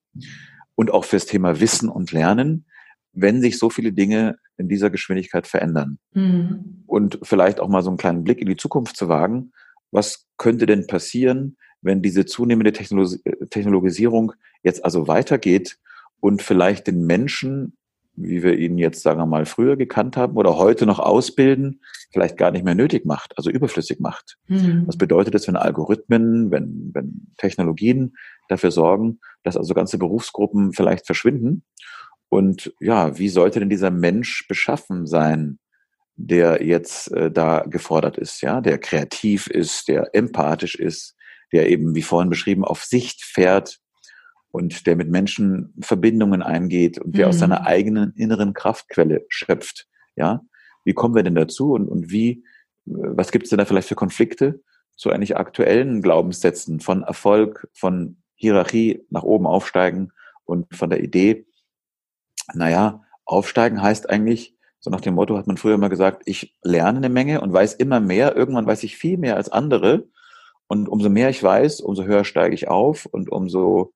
[0.77, 2.66] und auch für das Thema Wissen und Lernen,
[3.12, 5.98] wenn sich so viele Dinge in dieser Geschwindigkeit verändern?
[6.12, 6.85] Mhm.
[6.87, 9.50] Und vielleicht auch mal so einen kleinen Blick in die Zukunft zu wagen
[9.94, 15.78] was könnte denn passieren, wenn diese zunehmende Technologi Technologisierung jetzt also weitergeht
[16.20, 17.76] und vielleicht den Menschen,
[18.16, 21.80] wie wir ihn jetzt, sagen wir mal, früher gekannt haben oder heute noch ausbilden,
[22.12, 24.38] vielleicht gar nicht mehr nötig macht, also überflüssig macht.
[24.48, 24.85] Mhm.
[24.87, 28.16] Was bedeutet das, wenn Algorithmen, wenn, wenn Technologien
[28.48, 31.64] dafür sorgen, dass also ganze Berufsgruppen vielleicht verschwinden?
[32.28, 35.59] Und ja, wie sollte denn dieser Mensch beschaffen sein?
[36.16, 41.16] Der jetzt äh, da gefordert ist, ja, der kreativ ist, der empathisch ist,
[41.53, 43.81] der eben, wie vorhin beschrieben, auf Sicht fährt
[44.50, 47.31] und der mit Menschen Verbindungen eingeht und der mhm.
[47.31, 47.66] aus seiner mhm.
[47.66, 50.42] eigenen inneren Kraftquelle schöpft, ja.
[50.85, 52.44] Wie kommen wir denn dazu und, und wie,
[52.85, 54.61] was gibt es denn da vielleicht für Konflikte?
[54.96, 60.12] zu eigentlich aktuellen Glaubenssätzen von Erfolg, von Hierarchie nach oben aufsteigen
[60.44, 61.46] und von der Idee,
[62.53, 66.99] naja, aufsteigen heißt eigentlich, so nach dem Motto hat man früher immer gesagt, ich lerne
[66.99, 68.37] eine Menge und weiß immer mehr.
[68.37, 70.05] Irgendwann weiß ich viel mehr als andere.
[70.66, 73.94] Und umso mehr ich weiß, umso höher steige ich auf und umso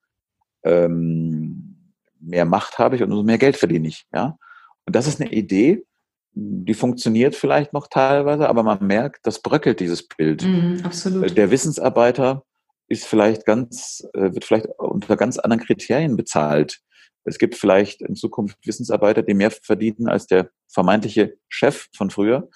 [0.62, 4.06] ähm, mehr Macht habe ich und umso mehr Geld verdiene ich.
[4.14, 4.38] Ja?
[4.86, 5.84] Und das ist eine Idee,
[6.32, 10.42] die funktioniert vielleicht noch teilweise, aber man merkt, das bröckelt dieses Bild.
[10.42, 11.36] Mm, absolut.
[11.36, 12.44] Der Wissensarbeiter
[12.86, 16.80] ist vielleicht ganz, äh, wird vielleicht unter ganz anderen Kriterien bezahlt.
[17.24, 22.48] Es gibt vielleicht in Zukunft Wissensarbeiter, die mehr verdienen als der vermeintliche Chef von früher,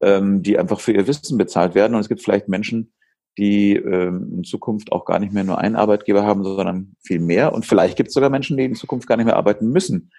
[0.00, 1.94] ähm, die einfach für ihr Wissen bezahlt werden.
[1.94, 2.92] Und es gibt vielleicht Menschen,
[3.38, 7.52] die ähm, in Zukunft auch gar nicht mehr nur einen Arbeitgeber haben, sondern viel mehr.
[7.52, 10.10] Und vielleicht gibt es sogar Menschen, die in Zukunft gar nicht mehr arbeiten müssen.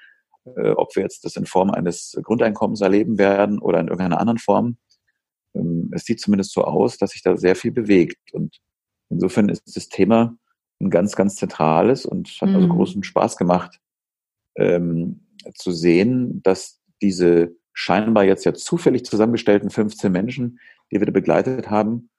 [0.56, 4.38] Äh, ob wir jetzt das in Form eines Grundeinkommens erleben werden oder in irgendeiner anderen
[4.38, 4.78] Form.
[5.56, 8.34] Ähm, es sieht zumindest so aus, dass sich da sehr viel bewegt.
[8.34, 8.60] Und
[9.10, 10.38] insofern ist das Thema
[10.82, 12.64] ein ganz, ganz zentrales und hat also mhm.
[12.64, 13.80] also großen Spaß gemacht,
[14.56, 15.22] ähm,
[15.54, 20.60] zu sehen, dass diese scheinbar jetzt ja zufällig zusammengestellten 15 Menschen,
[20.92, 22.10] die wir da begleitet haben,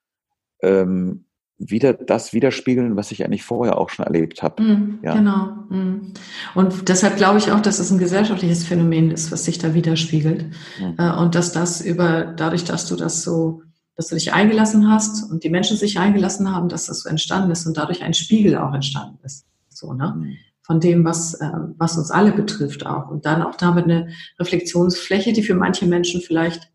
[0.62, 1.24] ähm,
[1.58, 4.62] wieder das widerspiegeln, was ich eigentlich vorher auch schon erlebt habe.
[4.62, 5.14] Mm, ja.
[5.14, 5.46] Genau.
[5.70, 6.12] Mm.
[6.54, 10.50] Und deshalb glaube ich auch, dass es ein gesellschaftliches Phänomen ist, was sich da widerspiegelt.
[10.78, 11.00] Mm.
[11.18, 13.62] Und dass das über, dadurch, dass du das so,
[13.96, 17.50] dass du dich eingelassen hast und die Menschen sich eingelassen haben, dass das so entstanden
[17.50, 19.46] ist und dadurch ein Spiegel auch entstanden ist.
[19.70, 20.14] So, ne?
[20.16, 20.36] Mhm.
[20.62, 23.08] Von dem, was, äh, was uns alle betrifft auch.
[23.08, 26.70] Und dann auch damit eine Reflexionsfläche, die für manche Menschen vielleicht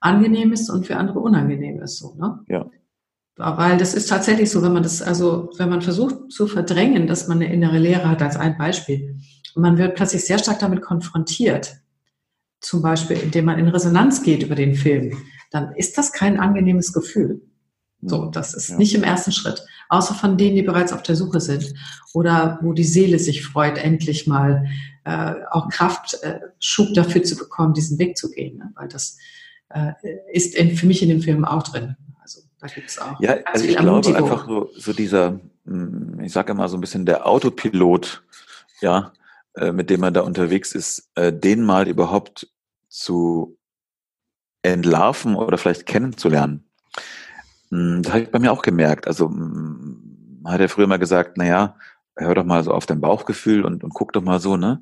[0.00, 1.98] angenehm ist und für andere unangenehm ist.
[1.98, 2.40] So, ne?
[2.48, 2.66] Ja.
[3.36, 7.28] Weil das ist tatsächlich so, wenn man das, also wenn man versucht zu verdrängen, dass
[7.28, 9.16] man eine innere Lehre hat, als ein Beispiel,
[9.54, 11.76] und man wird plötzlich sehr stark damit konfrontiert,
[12.60, 15.16] zum Beispiel indem man in Resonanz geht über den Film,
[15.52, 17.42] dann ist das kein angenehmes Gefühl.
[18.04, 18.76] So, das ist ja.
[18.78, 19.64] nicht im ersten Schritt.
[19.88, 21.72] Außer von denen, die bereits auf der Suche sind
[22.14, 24.66] oder wo die Seele sich freut, endlich mal
[25.04, 28.58] äh, auch Kraftschub äh, dafür zu bekommen, diesen Weg zu gehen.
[28.58, 28.72] Ne?
[28.74, 29.18] Weil das
[29.68, 29.92] äh,
[30.32, 31.96] ist in, für mich in dem Film auch drin.
[32.62, 33.20] Da gibt's auch.
[33.20, 37.04] Ja, also ich glaube einfach so, so dieser, hm, ich sage immer so ein bisschen
[37.04, 38.22] der Autopilot,
[38.80, 39.12] ja,
[39.54, 42.48] äh, mit dem man da unterwegs ist, äh, den mal überhaupt
[42.88, 43.58] zu
[44.62, 46.64] entlarven oder vielleicht kennenzulernen.
[47.70, 49.06] Hm, das habe ich bei mir auch gemerkt.
[49.06, 51.76] Also hm, hat ja früher mal gesagt, na ja,
[52.16, 54.80] hör doch mal so auf dein Bauchgefühl und, und guck doch mal so, ne?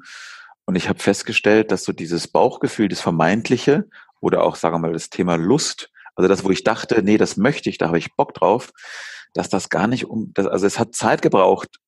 [0.66, 3.88] Und ich habe festgestellt, dass so dieses Bauchgefühl, das Vermeintliche
[4.20, 7.36] oder auch, sagen wir mal, das Thema Lust, also das, wo ich dachte, nee, das
[7.36, 8.72] möchte ich, da habe ich Bock drauf,
[9.32, 11.78] dass das gar nicht um, das, also es hat Zeit gebraucht,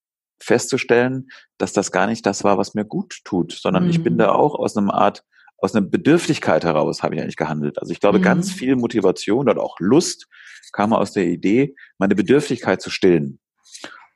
[0.41, 1.29] festzustellen,
[1.59, 3.91] dass das gar nicht das war, was mir gut tut, sondern mhm.
[3.91, 4.19] ich bin mhm.
[4.19, 5.23] da auch aus einer Art,
[5.63, 7.79] aus einer Bedürftigkeit heraus habe ich eigentlich gehandelt.
[7.79, 8.23] Also ich glaube, mhm.
[8.25, 10.27] ganz viel Motivation oder auch Lust
[10.73, 13.39] kam aus der Idee, meine Bedürftigkeit zu stillen.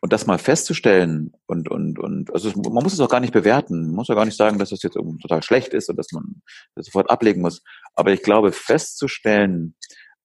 [0.01, 3.87] Und das mal festzustellen und, und, und, also man muss es auch gar nicht bewerten.
[3.87, 6.43] Man muss ja gar nicht sagen, dass das jetzt total schlecht ist und dass man
[6.75, 7.63] das sofort ablegen muss.
[7.95, 9.75] Aber ich glaube, festzustellen,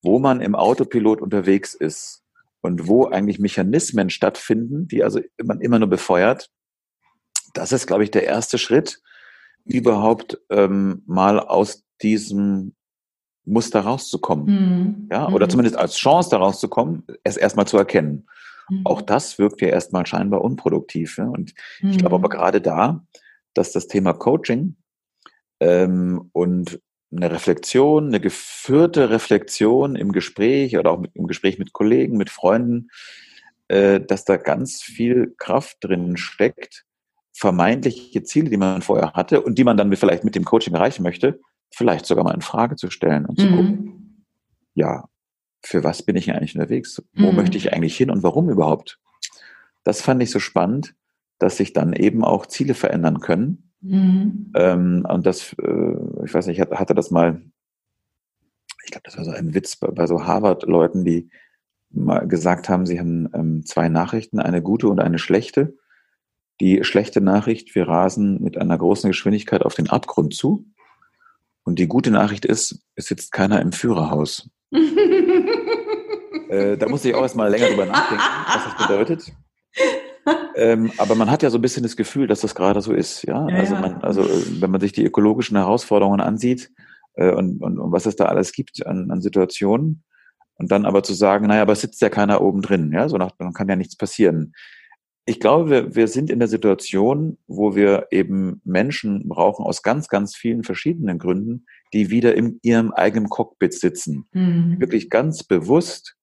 [0.02, 2.24] wo man im Autopilot unterwegs ist
[2.62, 6.50] und wo eigentlich Mechanismen stattfinden, die also man immer nur befeuert,
[7.54, 9.02] das ist, glaube ich, der erste Schritt,
[9.66, 12.76] überhaupt ähm, mal aus diesem
[13.46, 14.46] Muster rauszukommen.
[14.46, 15.10] Mhm.
[15.12, 15.50] Ja, oder mhm.
[15.50, 18.28] zumindest als Chance da rauszukommen, es erstmal zu erkennen.
[18.70, 18.82] Mhm.
[18.86, 21.18] Auch das wirkt ja erstmal scheinbar unproduktiv.
[21.18, 21.26] Ja?
[21.26, 22.32] Und ich glaube aber mhm.
[22.32, 23.06] gerade da,
[23.54, 24.76] dass das Thema Coaching
[25.60, 26.80] ähm, und
[27.14, 32.30] eine Reflexion, eine geführte Reflexion im Gespräch oder auch mit, im Gespräch mit Kollegen, mit
[32.30, 32.90] Freunden,
[33.68, 36.86] äh, dass da ganz viel Kraft drin steckt,
[37.34, 41.04] vermeintliche Ziele, die man vorher hatte und die man dann vielleicht mit dem Coaching erreichen
[41.04, 41.40] möchte,
[41.74, 43.56] vielleicht sogar mal in Frage zu stellen und zu mhm.
[43.56, 44.26] gucken,
[44.74, 45.06] ja,
[45.64, 47.02] für was bin ich eigentlich unterwegs?
[47.14, 47.38] Wo mhm.
[47.38, 49.00] möchte ich eigentlich hin und warum überhaupt?
[49.84, 50.96] Das fand ich so spannend,
[51.40, 54.52] dass sich dann eben auch Ziele verändern können Mhm.
[54.56, 57.42] Ähm, und das, äh, ich weiß nicht, ich hatte das mal,
[58.84, 61.30] ich glaube, das war so ein Witz bei, bei so Harvard-Leuten, die
[61.90, 65.76] mal gesagt haben, sie haben ähm, zwei Nachrichten, eine gute und eine schlechte.
[66.62, 70.66] Die schlechte Nachricht, wir rasen mit einer großen Geschwindigkeit auf den Abgrund zu.
[71.64, 74.50] Und die gute Nachricht ist, es sitzt keiner im Führerhaus.
[76.50, 79.34] äh, da musste ich auch erstmal länger drüber nachdenken, was das bedeutet
[80.56, 83.24] ähm, aber man hat ja so ein bisschen das Gefühl, dass das gerade so ist.
[83.24, 86.72] Ja, ja also, man, also äh, wenn man sich die ökologischen Herausforderungen ansieht
[87.16, 90.04] äh, und, und, und was es da alles gibt an, an Situationen
[90.56, 92.92] und dann aber zu sagen, naja, aber es sitzt ja keiner oben drin.
[92.94, 94.54] Ja, so nach, dann kann ja nichts passieren.
[95.26, 100.08] Ich glaube, wir, wir sind in der Situation, wo wir eben Menschen brauchen aus ganz,
[100.08, 104.28] ganz vielen verschiedenen Gründen, die wieder in ihrem eigenen Cockpit sitzen.
[104.34, 104.80] Mhm.
[104.80, 106.16] Wirklich ganz bewusst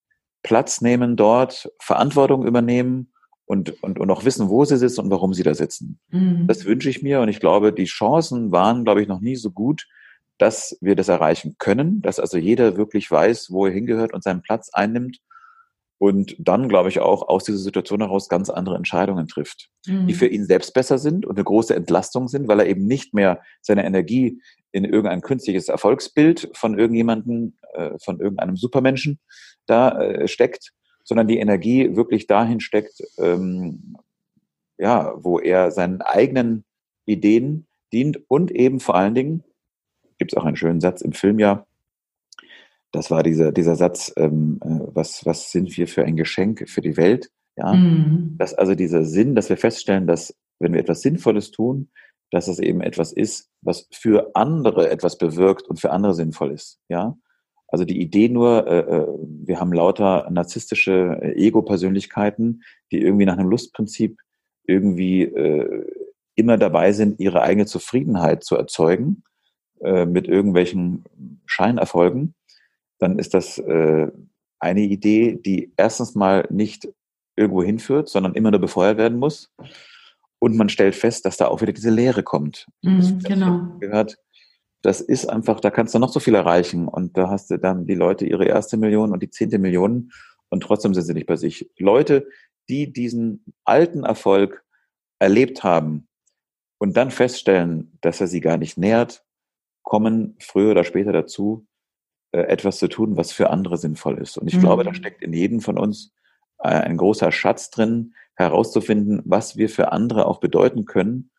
[0.43, 3.13] Platz nehmen dort, Verantwortung übernehmen
[3.47, 5.99] und, und, und auch wissen, wo sie sitzen und warum sie da sitzen.
[6.11, 6.47] Mhm.
[6.47, 9.51] Das wünsche ich mir und ich glaube, die Chancen waren, glaube ich, noch nie so
[9.51, 9.87] gut,
[10.39, 14.43] dass wir das erreichen können, dass also jeder wirklich weiß, wo er hingehört und seinen
[14.43, 15.19] Platz einnimmt
[15.99, 20.07] und dann, glaube ich, auch aus dieser Situation heraus ganz andere Entscheidungen trifft, mhm.
[20.07, 23.15] die für ihn selbst besser sind und eine große Entlastung sind, weil er eben nicht
[23.15, 29.19] mehr seine Energie in irgendein künstliches Erfolgsbild von irgendjemanden, äh, von irgendeinem Supermenschen
[29.67, 30.73] da äh, steckt,
[31.05, 33.97] sondern die Energie wirklich dahin steckt, ähm,
[34.79, 36.65] ja, wo er seinen eigenen
[37.07, 39.43] Ideen dient und eben vor allen Dingen,
[40.19, 41.67] gibt es auch einen schönen Satz im Film ja,
[42.93, 46.81] das war dieser, dieser Satz, ähm, äh, was, was sind wir für ein Geschenk für
[46.81, 47.31] die Welt?
[47.57, 48.37] Ja, mhm.
[48.39, 51.91] dass also dieser Sinn, dass wir feststellen, dass wenn wir etwas Sinnvolles tun,
[52.31, 56.79] dass es eben etwas ist, was für andere etwas bewirkt und für andere sinnvoll ist.
[56.89, 57.17] Ja,
[57.67, 59.07] also die Idee nur, äh, äh
[59.45, 64.21] wir haben lauter narzisstische äh, Ego-Persönlichkeiten, die irgendwie nach einem Lustprinzip
[64.65, 65.87] irgendwie äh,
[66.35, 69.25] immer dabei sind, ihre eigene Zufriedenheit zu erzeugen
[69.81, 71.05] äh, mit irgendwelchen
[71.47, 72.35] Scheinerfolgen
[72.99, 74.09] dann ist das äh,
[74.59, 76.89] eine Idee, die erstens mal nicht
[77.37, 79.53] irgendwo hinführt, sondern immer nur befeuert werden muss.
[80.41, 82.67] Und man stellt fest, dass da auch wieder diese Leere kommt.
[82.83, 83.79] Mm, genau.
[83.81, 84.17] Gehört,
[84.83, 87.87] das ist einfach, da kannst du noch so viel erreichen und da hast du dann
[87.87, 90.13] die Leute ihre erste Million und die zehnte Million
[90.49, 91.71] und trotzdem sind sie nicht bei sich.
[91.79, 92.29] Leute,
[92.69, 94.65] die diesen alten Erfolg
[95.19, 96.09] erlebt haben
[96.79, 99.25] und dann feststellen, dass er sie gar nicht nährt,
[99.83, 101.67] kommen früher oder später dazu,
[102.33, 104.37] äh, etwas zu tun, was für andere sinnvoll ist.
[104.39, 104.61] Und ich mhm.
[104.61, 104.95] glaube, da mhm.
[104.95, 106.13] steckt in jedem von uns
[106.59, 111.31] äh, ein großer Schatz drin, herauszufinden, was wir für andere auch bedeuten können.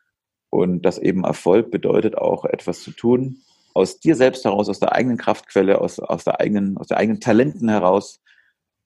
[0.49, 4.93] Und dass eben Erfolg bedeutet auch etwas zu tun, aus dir selbst heraus, aus der
[4.93, 8.21] eigenen Kraftquelle, aus, aus, der, eigenen, aus der eigenen Talenten heraus,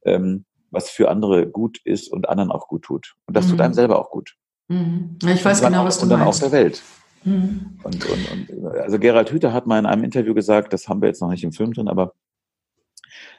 [0.03, 3.15] ähm, was für andere gut ist und anderen auch gut tut.
[3.27, 3.51] Und das mhm.
[3.51, 4.35] tut einem selber auch gut.
[4.67, 5.17] Mhm.
[5.25, 6.03] Ich weiß genau, was du meinst.
[6.03, 6.81] Und dann auch der Welt.
[7.23, 7.79] Mhm.
[7.83, 11.07] Und, und, und, also Gerald Hüther hat mal in einem Interview gesagt, das haben wir
[11.07, 12.13] jetzt noch nicht im Film drin, aber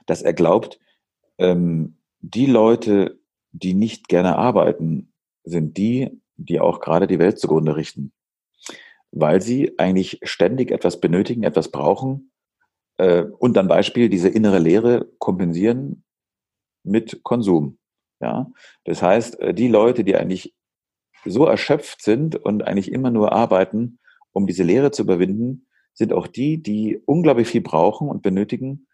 [0.06, 0.78] dass er glaubt,
[1.38, 3.18] ähm, die Leute,
[3.52, 5.12] die nicht gerne arbeiten,
[5.44, 8.12] sind die, die auch gerade die Welt zugrunde richten.
[9.10, 12.32] Weil sie eigentlich ständig etwas benötigen, etwas brauchen
[12.96, 16.04] äh, und dann Beispiel diese innere Leere kompensieren
[16.82, 17.78] mit Konsum.
[18.20, 18.50] Ja,
[18.84, 20.54] das heißt, äh, die Leute, die eigentlich
[21.24, 23.98] so erschöpft sind und eigentlich immer nur arbeiten,
[24.32, 28.86] um diese Leere zu überwinden, sind auch die, die unglaublich viel brauchen und benötigen,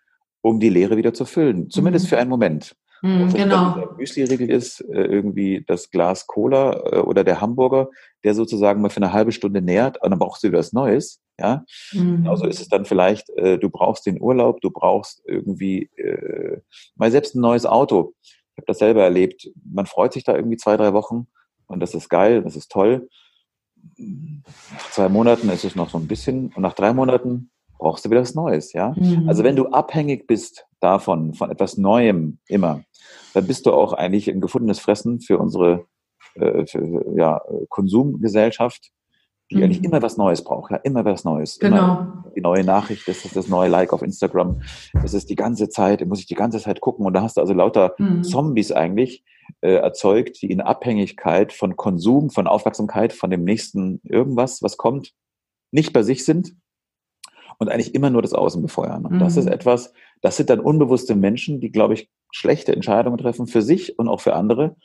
[0.42, 1.70] um die Leere wieder zu füllen.
[1.70, 2.08] Zumindest mhm.
[2.08, 2.76] für einen Moment.
[3.02, 3.74] Mhm, genau.
[3.74, 7.88] Der Müsli-Riegel ist äh, irgendwie das Glas Cola äh, oder der Hamburger,
[8.24, 11.20] der sozusagen mal für eine halbe Stunde nährt und dann brauchst du wieder was Neues.
[11.38, 12.26] Ja, mhm.
[12.28, 16.58] also ist es dann vielleicht, äh, du brauchst den Urlaub, du brauchst irgendwie äh,
[16.96, 18.12] mal selbst ein neues Auto.
[18.22, 19.50] Ich habe das selber erlebt.
[19.64, 21.28] Man freut sich da irgendwie zwei, drei Wochen
[21.70, 23.08] und das ist geil, das ist toll.
[23.96, 28.10] Nach zwei Monaten ist es noch so ein bisschen und nach drei Monaten brauchst du
[28.10, 28.94] wieder was Neues, ja.
[28.96, 29.28] Mhm.
[29.28, 32.82] Also wenn du abhängig bist davon, von etwas Neuem immer,
[33.32, 35.86] dann bist du auch eigentlich ein gefundenes Fressen für unsere
[36.34, 38.90] äh, für, ja, Konsumgesellschaft,
[39.50, 39.64] die mhm.
[39.64, 41.58] eigentlich immer was Neues braucht, ja, immer was Neues.
[41.58, 41.76] Genau.
[41.76, 44.62] Immer die neue Nachricht, das ist das neue Like auf Instagram.
[44.94, 47.40] Das ist die ganze Zeit, muss ich die ganze Zeit gucken und da hast du
[47.40, 48.22] also lauter mhm.
[48.22, 49.24] Zombies eigentlich
[49.60, 55.12] äh, erzeugt, die in Abhängigkeit von Konsum, von Aufmerksamkeit, von dem nächsten irgendwas, was kommt,
[55.72, 56.54] nicht bei sich sind
[57.58, 59.04] und eigentlich immer nur das Außen befeuern.
[59.04, 59.18] Und mhm.
[59.18, 59.52] das ist mhm.
[59.52, 64.08] etwas, das sind dann unbewusste Menschen, die, glaube ich, schlechte Entscheidungen treffen für sich und
[64.08, 64.76] auch für andere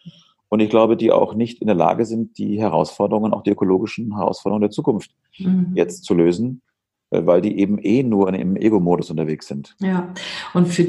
[0.55, 4.15] und ich glaube, die auch nicht in der Lage sind, die Herausforderungen, auch die ökologischen
[4.15, 5.73] Herausforderungen der Zukunft mhm.
[5.75, 6.61] jetzt zu lösen,
[7.09, 9.75] äh, weil die eben eh nur im Ego-Modus unterwegs sind.
[9.79, 10.13] Ja,
[10.53, 10.87] und für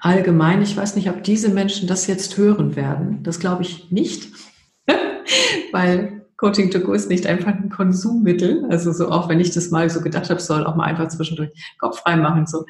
[0.00, 3.22] allgemein, ich weiß nicht, ob diese Menschen das jetzt hören werden.
[3.22, 4.28] Das glaube ich nicht,
[5.72, 8.66] weil Coaching to Go ist nicht einfach ein Konsummittel.
[8.70, 11.50] Also so auch wenn ich das mal so gedacht habe, soll auch mal einfach zwischendurch
[11.78, 12.48] Kopf frei machen.
[12.48, 12.64] So.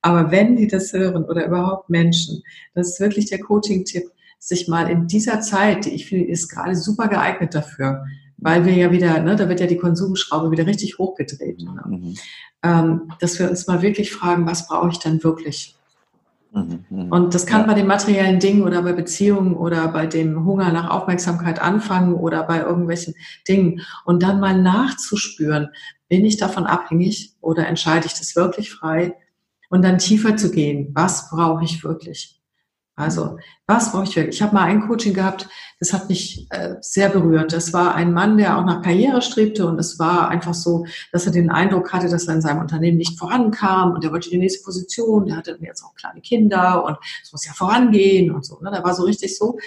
[0.00, 2.42] Aber wenn die das hören oder überhaupt Menschen,
[2.74, 4.04] das ist wirklich der Coaching-Tipp
[4.38, 8.04] sich mal in dieser Zeit, die ich finde, ist gerade super geeignet dafür,
[8.36, 11.60] weil wir ja wieder, ne, da wird ja die Konsumschraube wieder richtig hochgedreht.
[11.60, 11.82] Ne?
[11.86, 12.14] Mhm.
[12.62, 15.76] Ähm, dass wir uns mal wirklich fragen, was brauche ich denn wirklich?
[16.52, 17.12] Mhm, mhm.
[17.12, 17.66] Und das kann ja.
[17.66, 22.42] bei den materiellen Dingen oder bei Beziehungen oder bei dem Hunger nach Aufmerksamkeit anfangen oder
[22.44, 23.14] bei irgendwelchen
[23.46, 23.82] Dingen.
[24.04, 25.68] Und dann mal nachzuspüren,
[26.08, 29.14] bin ich davon abhängig oder entscheide ich das wirklich frei?
[29.68, 32.40] Und dann tiefer zu gehen, was brauche ich wirklich?
[32.98, 34.36] Also, was brauche ich wirklich?
[34.36, 35.46] Ich habe mal ein Coaching gehabt,
[35.78, 37.52] das hat mich äh, sehr berührt.
[37.52, 41.26] Das war ein Mann, der auch nach Karriere strebte und es war einfach so, dass
[41.26, 44.38] er den Eindruck hatte, dass er in seinem Unternehmen nicht vorankam und er wollte die
[44.38, 48.58] nächste Position, der hatte jetzt auch kleine Kinder und es muss ja vorangehen und so.
[48.60, 48.70] Ne?
[48.70, 49.58] Der war so richtig so.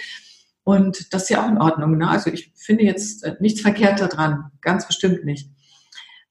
[0.64, 1.98] Und das ist ja auch in Ordnung.
[1.98, 2.08] Ne?
[2.08, 5.48] Also ich finde jetzt äh, nichts verkehrt daran, ganz bestimmt nicht.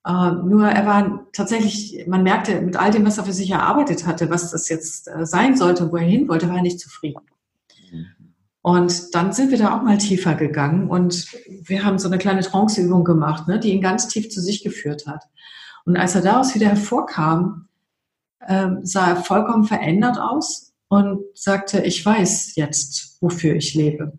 [0.06, 4.06] Äh, nur er war tatsächlich, man merkte mit all dem, was er für sich erarbeitet
[4.06, 6.80] hatte, was das jetzt äh, sein sollte und wo er hin wollte, war er nicht
[6.80, 7.22] zufrieden.
[7.92, 8.06] Mhm.
[8.62, 12.42] Und dann sind wir da auch mal tiefer gegangen und wir haben so eine kleine
[12.42, 15.24] Tranceübung gemacht, ne, die ihn ganz tief zu sich geführt hat.
[15.86, 17.68] Und als er daraus wieder hervorkam,
[18.40, 24.14] äh, sah er vollkommen verändert aus und sagte, ich weiß jetzt, wofür ich lebe.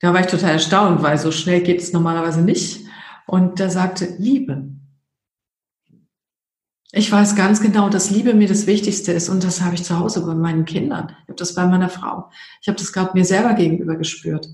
[0.00, 2.83] Da war ich total erstaunt, weil so schnell geht es normalerweise nicht.
[3.26, 4.70] Und er sagte, Liebe.
[6.92, 9.98] Ich weiß ganz genau, dass Liebe mir das Wichtigste ist und das habe ich zu
[9.98, 11.08] Hause bei meinen Kindern.
[11.22, 12.30] Ich habe das bei meiner Frau.
[12.60, 14.48] Ich habe das gerade mir selber gegenüber gespürt.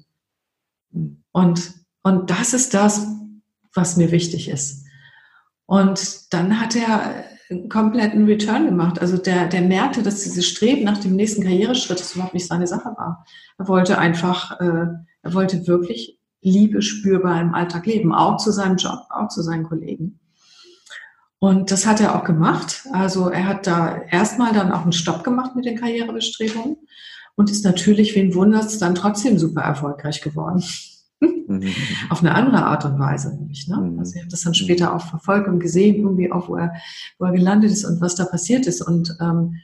[1.32, 3.06] Und, und das ist das,
[3.74, 4.86] was mir wichtig ist.
[5.66, 9.00] Und dann hat er einen kompletten Return gemacht.
[9.00, 12.66] Also der, der merkte, dass dieses Streben nach dem nächsten Karriereschritt das überhaupt nicht seine
[12.66, 13.26] Sache war.
[13.58, 14.86] Er wollte einfach, äh,
[15.22, 19.64] er wollte wirklich Liebe spürbar im Alltag leben, auch zu seinem Job, auch zu seinen
[19.64, 20.18] Kollegen.
[21.38, 22.86] Und das hat er auch gemacht.
[22.92, 26.76] Also er hat da erstmal dann auch einen Stopp gemacht mit den Karrierebestrebungen
[27.34, 30.62] und ist natürlich, wen wundert es, dann trotzdem super erfolgreich geworden.
[31.20, 31.72] Mhm.
[32.10, 33.68] Auf eine andere Art und Weise nämlich.
[33.68, 33.76] Ne?
[33.76, 33.98] Mhm.
[33.98, 36.74] Also ich habe das dann später auch verfolgt und gesehen, irgendwie auch, wo er,
[37.18, 38.82] wo er gelandet ist und was da passiert ist.
[38.82, 39.56] Und ähm,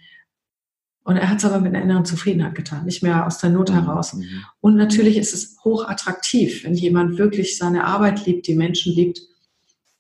[1.06, 3.70] und er hat es aber mit einer inneren Zufriedenheit getan, nicht mehr aus der Not
[3.70, 3.74] mhm.
[3.74, 4.14] heraus.
[4.14, 4.24] Mhm.
[4.60, 9.20] Und natürlich ist es hoch attraktiv, wenn jemand wirklich seine Arbeit liebt, die Menschen liebt.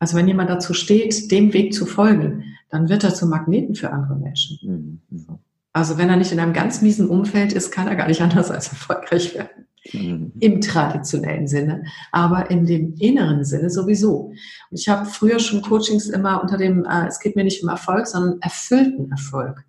[0.00, 3.92] Also wenn jemand dazu steht, dem Weg zu folgen, dann wird er zum Magneten für
[3.92, 4.58] andere Menschen.
[4.62, 5.00] Mhm.
[5.08, 5.38] mhm.
[5.72, 8.50] Also wenn er nicht in einem ganz miesen Umfeld ist, kann er gar nicht anders
[8.50, 9.66] als erfolgreich werden.
[9.92, 10.32] Mhm.
[10.40, 14.32] Im traditionellen Sinne, aber in dem inneren Sinne sowieso.
[14.70, 17.68] Und ich habe früher schon Coachings immer unter dem, äh, es geht mir nicht um
[17.68, 19.65] Erfolg, sondern erfüllten Erfolg.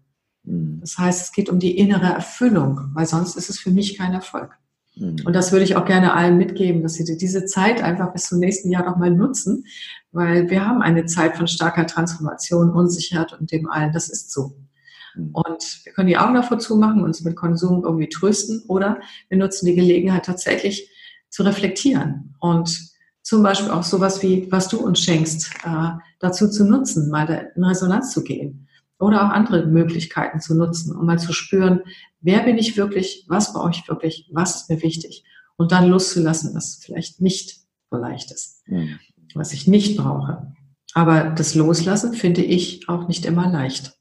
[0.47, 4.13] Das heißt, es geht um die innere Erfüllung, weil sonst ist es für mich kein
[4.13, 4.57] Erfolg.
[4.95, 5.17] Mhm.
[5.25, 8.39] Und das würde ich auch gerne allen mitgeben, dass sie diese Zeit einfach bis zum
[8.39, 9.65] nächsten Jahr noch mal nutzen,
[10.11, 13.91] weil wir haben eine Zeit von starker Transformation, Unsicherheit und dem allen.
[13.91, 14.55] Das ist so.
[15.15, 15.31] Mhm.
[15.33, 19.65] Und wir können die Augen davor zumachen, uns mit Konsum irgendwie trösten oder wir nutzen
[19.65, 20.89] die Gelegenheit tatsächlich
[21.29, 25.89] zu reflektieren und zum Beispiel auch sowas wie, was du uns schenkst, äh,
[26.19, 28.66] dazu zu nutzen, mal in Resonanz zu gehen
[28.99, 31.81] oder auch andere Möglichkeiten zu nutzen, um mal zu spüren,
[32.21, 35.23] wer bin ich wirklich, was brauche ich wirklich, was ist mir wichtig
[35.57, 37.59] und dann loszulassen, was vielleicht nicht
[37.91, 38.99] so leicht ist, mhm.
[39.33, 40.53] was ich nicht brauche.
[40.93, 43.93] Aber das Loslassen finde ich auch nicht immer leicht.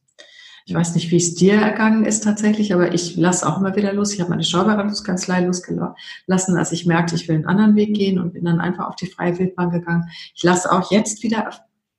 [0.68, 3.92] Ich weiß nicht, wie es dir ergangen ist tatsächlich, aber ich lasse auch immer wieder
[3.92, 4.12] los.
[4.12, 8.32] Ich habe meine Steuerberatungskanzlei losgelassen, als ich merkte, ich will einen anderen Weg gehen und
[8.32, 10.10] bin dann einfach auf die freie Wildbahn gegangen.
[10.34, 11.50] Ich lasse auch jetzt wieder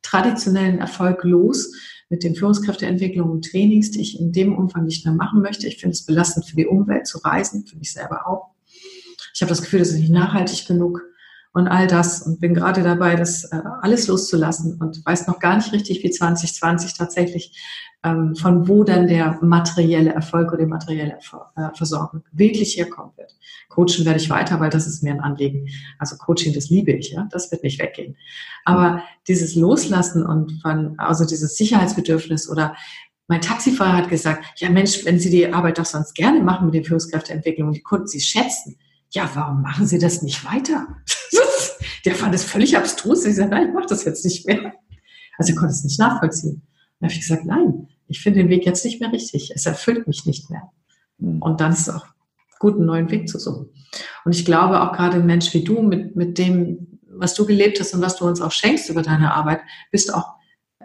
[0.02, 1.74] traditionellen Erfolg los,
[2.10, 5.68] mit den Führungskräfteentwicklungen und Trainings, die ich in dem Umfang nicht mehr machen möchte.
[5.68, 8.51] Ich finde es belastend für die Umwelt zu reisen, für mich selber auch.
[9.34, 11.01] Ich habe das Gefühl, das ist nicht nachhaltig genug
[11.58, 15.55] und all das und bin gerade dabei, das äh, alles loszulassen und weiß noch gar
[15.55, 17.60] nicht richtig, wie 2020 tatsächlich
[18.03, 21.18] ähm, von wo dann der materielle Erfolg oder die materielle
[21.55, 23.36] äh, Versorgung wirklich herkommen wird.
[23.70, 25.68] Coachen werde ich weiter, weil das ist mir ein Anliegen.
[25.97, 28.16] Also Coaching, das liebe ich, ja, das wird nicht weggehen.
[28.64, 32.76] Aber dieses Loslassen und von, also dieses Sicherheitsbedürfnis oder
[33.28, 36.76] mein Taxifahrer hat gesagt, ja Mensch, wenn Sie die Arbeit doch sonst gerne machen mit
[36.76, 38.78] den Führungskräfteentwicklung und die Kunden Sie schätzen,
[39.12, 40.88] ja, warum machen Sie das nicht weiter?
[42.05, 43.26] Der fand es völlig abstrus.
[43.26, 44.74] Ich sagte, nein, ich mache das jetzt nicht mehr.
[45.38, 46.62] Also er konnte es nicht nachvollziehen.
[46.99, 49.51] Dann habe ich gesagt, nein, ich finde den Weg jetzt nicht mehr richtig.
[49.53, 50.72] Es erfüllt mich nicht mehr.
[51.18, 51.41] Mhm.
[51.41, 52.05] Und dann ist es auch
[52.60, 53.70] gut, einen neuen Weg zu suchen.
[54.26, 57.80] Und ich glaube auch gerade ein Mensch wie du, mit, mit dem, was du gelebt
[57.80, 60.36] hast und was du uns auch schenkst über deine Arbeit, bist auch,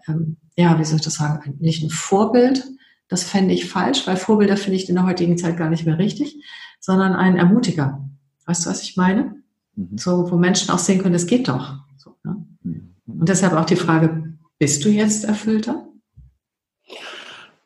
[0.07, 2.65] ähm, ja, wie soll ich das sagen, nicht ein Vorbild.
[3.09, 5.99] Das fände ich falsch, weil Vorbilder finde ich in der heutigen Zeit gar nicht mehr
[5.99, 6.43] richtig,
[6.81, 8.09] sondern ein Ermutiger.
[8.53, 9.43] Weißt du, was ich meine?
[9.77, 9.97] Mhm.
[9.97, 11.77] So, wo Menschen auch sehen können, es geht doch.
[11.97, 12.45] So, ne?
[12.63, 12.95] mhm.
[13.07, 15.89] Und deshalb auch die Frage, bist du jetzt erfüllter?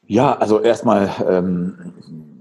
[0.06, 1.92] Ja, also erstmal, ähm,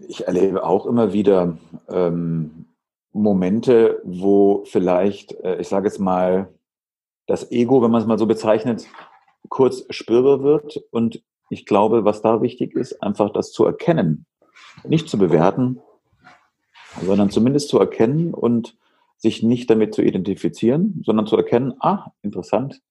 [0.07, 1.57] ich erlebe auch immer wieder
[1.89, 2.67] ähm,
[3.13, 6.53] Momente, wo vielleicht, äh, ich sage jetzt mal,
[7.25, 8.85] das Ego, wenn man es mal so bezeichnet,
[9.49, 10.83] kurz spürbar wird.
[10.91, 14.27] Und ich glaube, was da wichtig ist, einfach das zu erkennen,
[14.83, 15.81] nicht zu bewerten,
[17.01, 18.77] sondern zumindest zu erkennen und
[19.17, 22.81] sich nicht damit zu identifizieren, sondern zu erkennen, ah, interessant,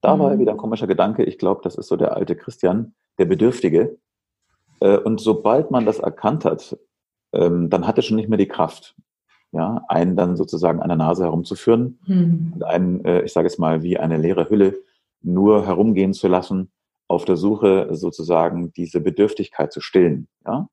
[0.00, 0.20] da mhm.
[0.20, 1.24] war wieder ein komischer Gedanke.
[1.24, 3.98] Ich glaube, das ist so der alte Christian, der Bedürftige.
[4.80, 6.78] Äh, und sobald man das erkannt hat,
[7.32, 8.96] ähm, dann hat er schon nicht mehr die Kraft,
[9.52, 12.52] ja, einen dann sozusagen an der Nase herumzuführen mhm.
[12.54, 14.78] und einen, äh, ich sage es mal, wie eine leere Hülle
[15.20, 16.70] nur herumgehen zu lassen,
[17.08, 20.28] auf der Suche sozusagen diese Bedürftigkeit zu stillen.
[20.46, 20.68] Ja?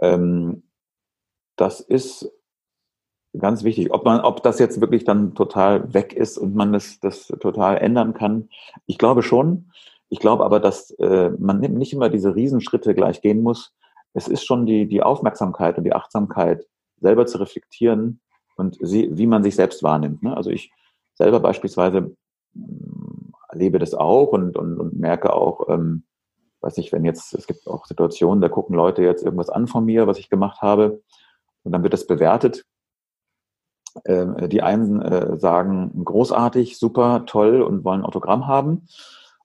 [0.00, 0.62] Ähm,
[1.56, 2.30] das ist
[3.38, 3.92] ganz wichtig.
[3.92, 7.78] Ob man, ob das jetzt wirklich dann total weg ist und man das, das total
[7.78, 8.48] ändern kann,
[8.86, 9.70] ich glaube schon.
[10.08, 13.74] Ich glaube aber, dass äh, man nicht immer diese Riesenschritte gleich gehen muss.
[14.12, 16.66] Es ist schon die, die Aufmerksamkeit und die Achtsamkeit,
[17.00, 18.20] selber zu reflektieren
[18.56, 20.22] und sie, wie man sich selbst wahrnimmt.
[20.22, 20.36] Ne?
[20.36, 20.72] Also ich
[21.14, 22.16] selber beispielsweise
[22.54, 26.04] mm, erlebe das auch und, und, und merke auch, ähm,
[26.60, 29.84] weiß nicht, wenn jetzt, es gibt auch Situationen, da gucken Leute jetzt irgendwas an von
[29.84, 31.02] mir, was ich gemacht habe,
[31.66, 32.64] und dann wird das bewertet
[34.04, 38.86] äh, die einen äh, sagen großartig, super, toll und wollen ein Autogramm haben.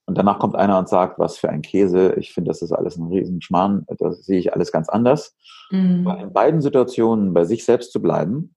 [0.06, 2.98] Und danach kommt einer und sagt, was für ein Käse, ich finde, das ist alles
[2.98, 5.36] ein Riesenschmarrn, das sehe ich alles ganz anders.
[5.70, 6.06] Mhm.
[6.20, 8.56] in beiden Situationen bei sich selbst zu bleiben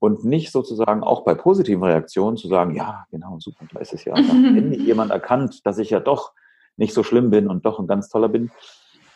[0.00, 4.04] und nicht sozusagen auch bei positiven Reaktionen zu sagen, ja, genau, super, da ist es
[4.04, 4.14] ja.
[4.16, 6.32] Endlich jemand erkannt, dass ich ja doch
[6.76, 8.50] nicht so schlimm bin und doch ein ganz toller bin.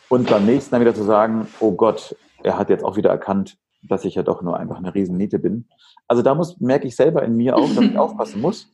[0.09, 3.59] Und beim nächsten dann wieder zu sagen, oh Gott, er hat jetzt auch wieder erkannt,
[3.89, 5.69] dass ich ja doch nur einfach eine Riesenniete bin.
[6.09, 8.73] Also da muss, merke ich selber in mir auch, dass ich aufpassen muss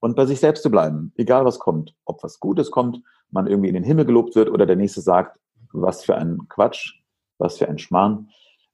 [0.00, 1.94] und bei sich selbst zu bleiben, egal was kommt.
[2.04, 5.38] Ob was Gutes kommt, man irgendwie in den Himmel gelobt wird oder der Nächste sagt,
[5.72, 7.00] was für ein Quatsch,
[7.38, 8.30] was für ein Schmarrn.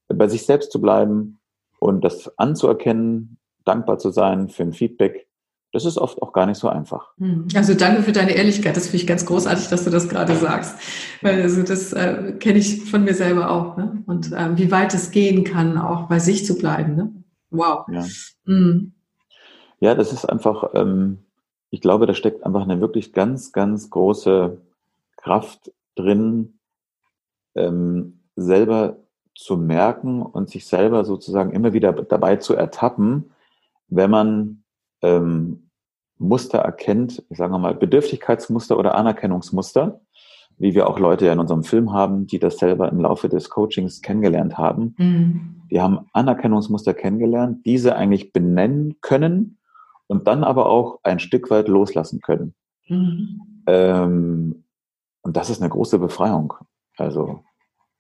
[0.09, 1.39] Bei sich selbst zu bleiben
[1.79, 5.26] und das anzuerkennen, dankbar zu sein für ein Feedback
[5.77, 7.11] das ist oft auch gar nicht so einfach.
[7.19, 7.49] Hm.
[7.55, 8.79] Also danke für deine Ehrlichkeit.
[8.79, 10.75] Das finde ich ganz großartig, dass du das gerade sagst.
[11.21, 13.77] Weil also das äh, kenne ich von mir selber auch.
[13.77, 14.03] Ne?
[14.07, 16.97] Und äh, wie weit es gehen kann, auch bei sich zu bleiben.
[16.97, 17.13] Ne?
[17.51, 17.87] Wow.
[17.93, 18.07] Ja.
[18.47, 18.93] Mhm.
[19.81, 21.19] ja, das ist einfach, ähm,
[21.69, 24.57] ich glaube, da steckt einfach eine wirklich ganz, ganz große
[25.19, 26.59] Kraft drin,
[27.55, 28.97] ähm, selber
[29.35, 33.31] zu merken und sich selber sozusagen immer wieder dabei zu ertappen,
[33.89, 34.63] wenn man
[35.03, 35.66] ähm,
[36.19, 40.01] Muster erkennt, sagen wir mal, Bedürftigkeitsmuster oder Anerkennungsmuster,
[40.59, 43.51] wie wir auch Leute ja in unserem Film haben, die das selber im Laufe des
[43.51, 44.95] Coachings kennengelernt haben.
[44.97, 45.63] Mhm.
[45.71, 49.59] Die haben Anerkennungsmuster kennengelernt, diese eigentlich benennen können
[50.07, 52.55] und dann aber auch ein Stück weit loslassen können.
[52.89, 53.63] Mhm.
[53.67, 54.65] Ähm,
[55.23, 56.55] und das ist eine große Befreiung.
[56.97, 57.43] Also,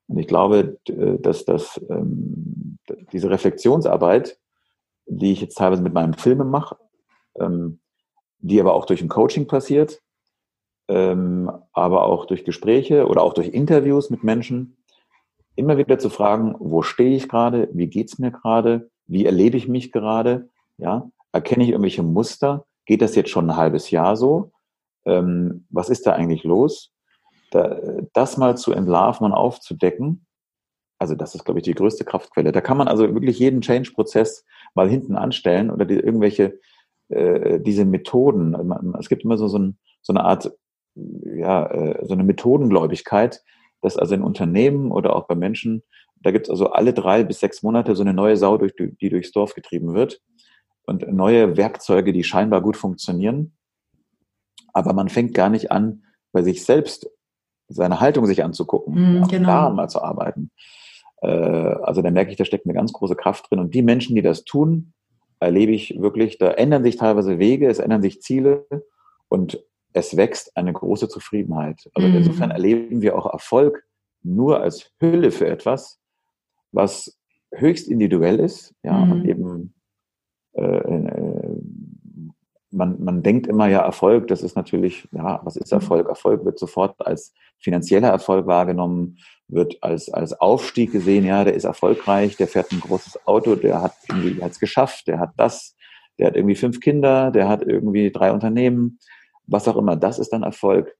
[0.06, 0.78] und ich glaube,
[1.20, 2.78] dass das, ähm,
[3.12, 4.38] diese Reflexionsarbeit,
[5.06, 6.76] die ich jetzt teilweise mit meinem Film mache,
[7.38, 7.80] ähm,
[8.46, 10.00] die aber auch durch ein Coaching passiert,
[10.88, 14.76] ähm, aber auch durch Gespräche oder auch durch Interviews mit Menschen,
[15.56, 19.68] immer wieder zu fragen, wo stehe ich gerade, wie geht's mir gerade, wie erlebe ich
[19.68, 24.52] mich gerade, ja, erkenne ich irgendwelche Muster, geht das jetzt schon ein halbes Jahr so,
[25.06, 26.92] ähm, was ist da eigentlich los?
[27.50, 27.80] Da,
[28.12, 30.26] das mal zu entlarven und aufzudecken,
[30.98, 32.52] also das ist, glaube ich, die größte Kraftquelle.
[32.52, 34.44] Da kann man also wirklich jeden Change-Prozess
[34.74, 36.58] mal hinten anstellen oder die, irgendwelche
[37.08, 38.54] äh, diese Methoden,
[38.98, 40.50] es gibt immer so, so, ein, so eine Art,
[40.94, 43.42] ja, äh, so eine Methodengläubigkeit,
[43.82, 45.82] dass also in Unternehmen oder auch bei Menschen,
[46.22, 49.08] da gibt es also alle drei bis sechs Monate so eine neue Sau, durch, die
[49.08, 50.20] durchs Dorf getrieben wird
[50.86, 53.56] und neue Werkzeuge, die scheinbar gut funktionieren.
[54.72, 57.08] Aber man fängt gar nicht an, bei sich selbst
[57.68, 59.48] seine Haltung sich anzugucken, mm, genau.
[59.48, 60.50] daran mal zu arbeiten.
[61.22, 63.58] Äh, also da merke ich, da steckt eine ganz große Kraft drin.
[63.58, 64.92] Und die Menschen, die das tun,
[65.40, 68.66] erlebe ich wirklich, da ändern sich teilweise Wege, es ändern sich Ziele
[69.28, 69.62] und
[69.92, 71.90] es wächst eine große Zufriedenheit.
[71.94, 72.16] Also mhm.
[72.16, 73.84] insofern erleben wir auch Erfolg
[74.22, 76.00] nur als Hülle für etwas,
[76.72, 77.18] was
[77.52, 79.12] höchst individuell ist, ja, mhm.
[79.12, 79.74] und eben
[80.52, 80.62] äh,
[82.76, 86.08] man, man denkt immer ja Erfolg, das ist natürlich, ja, was ist Erfolg?
[86.08, 89.18] Erfolg wird sofort als finanzieller Erfolg wahrgenommen,
[89.48, 93.80] wird als, als Aufstieg gesehen, ja, der ist erfolgreich, der fährt ein großes Auto, der
[93.80, 95.74] hat irgendwie hat's geschafft, der hat das,
[96.18, 98.98] der hat irgendwie fünf Kinder, der hat irgendwie drei Unternehmen,
[99.46, 100.94] was auch immer, das ist dann Erfolg.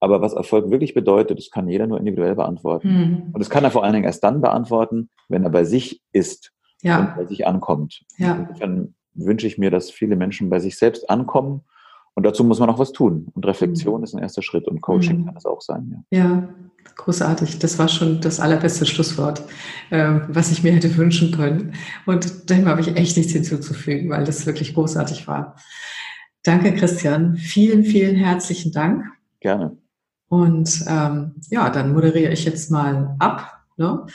[0.00, 2.88] Aber was Erfolg wirklich bedeutet, das kann jeder nur individuell beantworten.
[2.88, 3.22] Mhm.
[3.32, 6.52] Und das kann er vor allen Dingen erst dann beantworten, wenn er bei sich ist
[6.82, 6.98] ja.
[6.98, 8.02] und bei sich ankommt.
[8.18, 8.34] Ja.
[8.34, 11.62] Insofern wünsche ich mir, dass viele Menschen bei sich selbst ankommen.
[12.14, 13.28] Und dazu muss man auch was tun.
[13.34, 14.04] Und Reflexion mhm.
[14.04, 15.26] ist ein erster Schritt und Coaching mhm.
[15.26, 16.04] kann es auch sein.
[16.10, 16.18] Ja.
[16.18, 16.48] ja,
[16.94, 17.58] großartig.
[17.58, 19.42] Das war schon das allerbeste Schlusswort,
[19.90, 21.74] äh, was ich mir hätte wünschen können.
[22.06, 25.56] Und dem habe ich echt nichts hinzuzufügen, weil das wirklich großartig war.
[26.44, 27.36] Danke, Christian.
[27.36, 29.04] Vielen, vielen herzlichen Dank.
[29.40, 29.76] Gerne.
[30.28, 33.64] Und ähm, ja, dann moderiere ich jetzt mal ab.
[33.76, 34.06] Ne?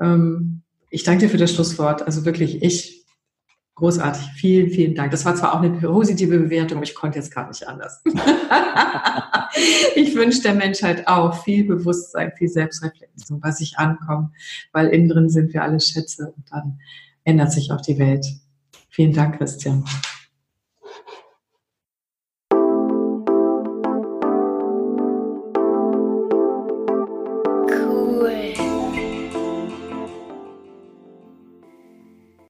[0.00, 2.02] Ähm, ich danke dir für das Schlusswort.
[2.02, 2.95] Also wirklich, ich
[3.76, 4.22] Großartig.
[4.34, 5.10] Vielen, vielen Dank.
[5.10, 8.02] Das war zwar auch eine positive Bewertung, aber ich konnte jetzt gar nicht anders.
[9.94, 14.32] ich wünsche der Menschheit auch viel Bewusstsein, viel Selbstreflexion, bei sich ankommen,
[14.72, 16.80] weil innen drin sind wir alle Schätze und dann
[17.24, 18.24] ändert sich auch die Welt.
[18.88, 19.84] Vielen Dank, Christian.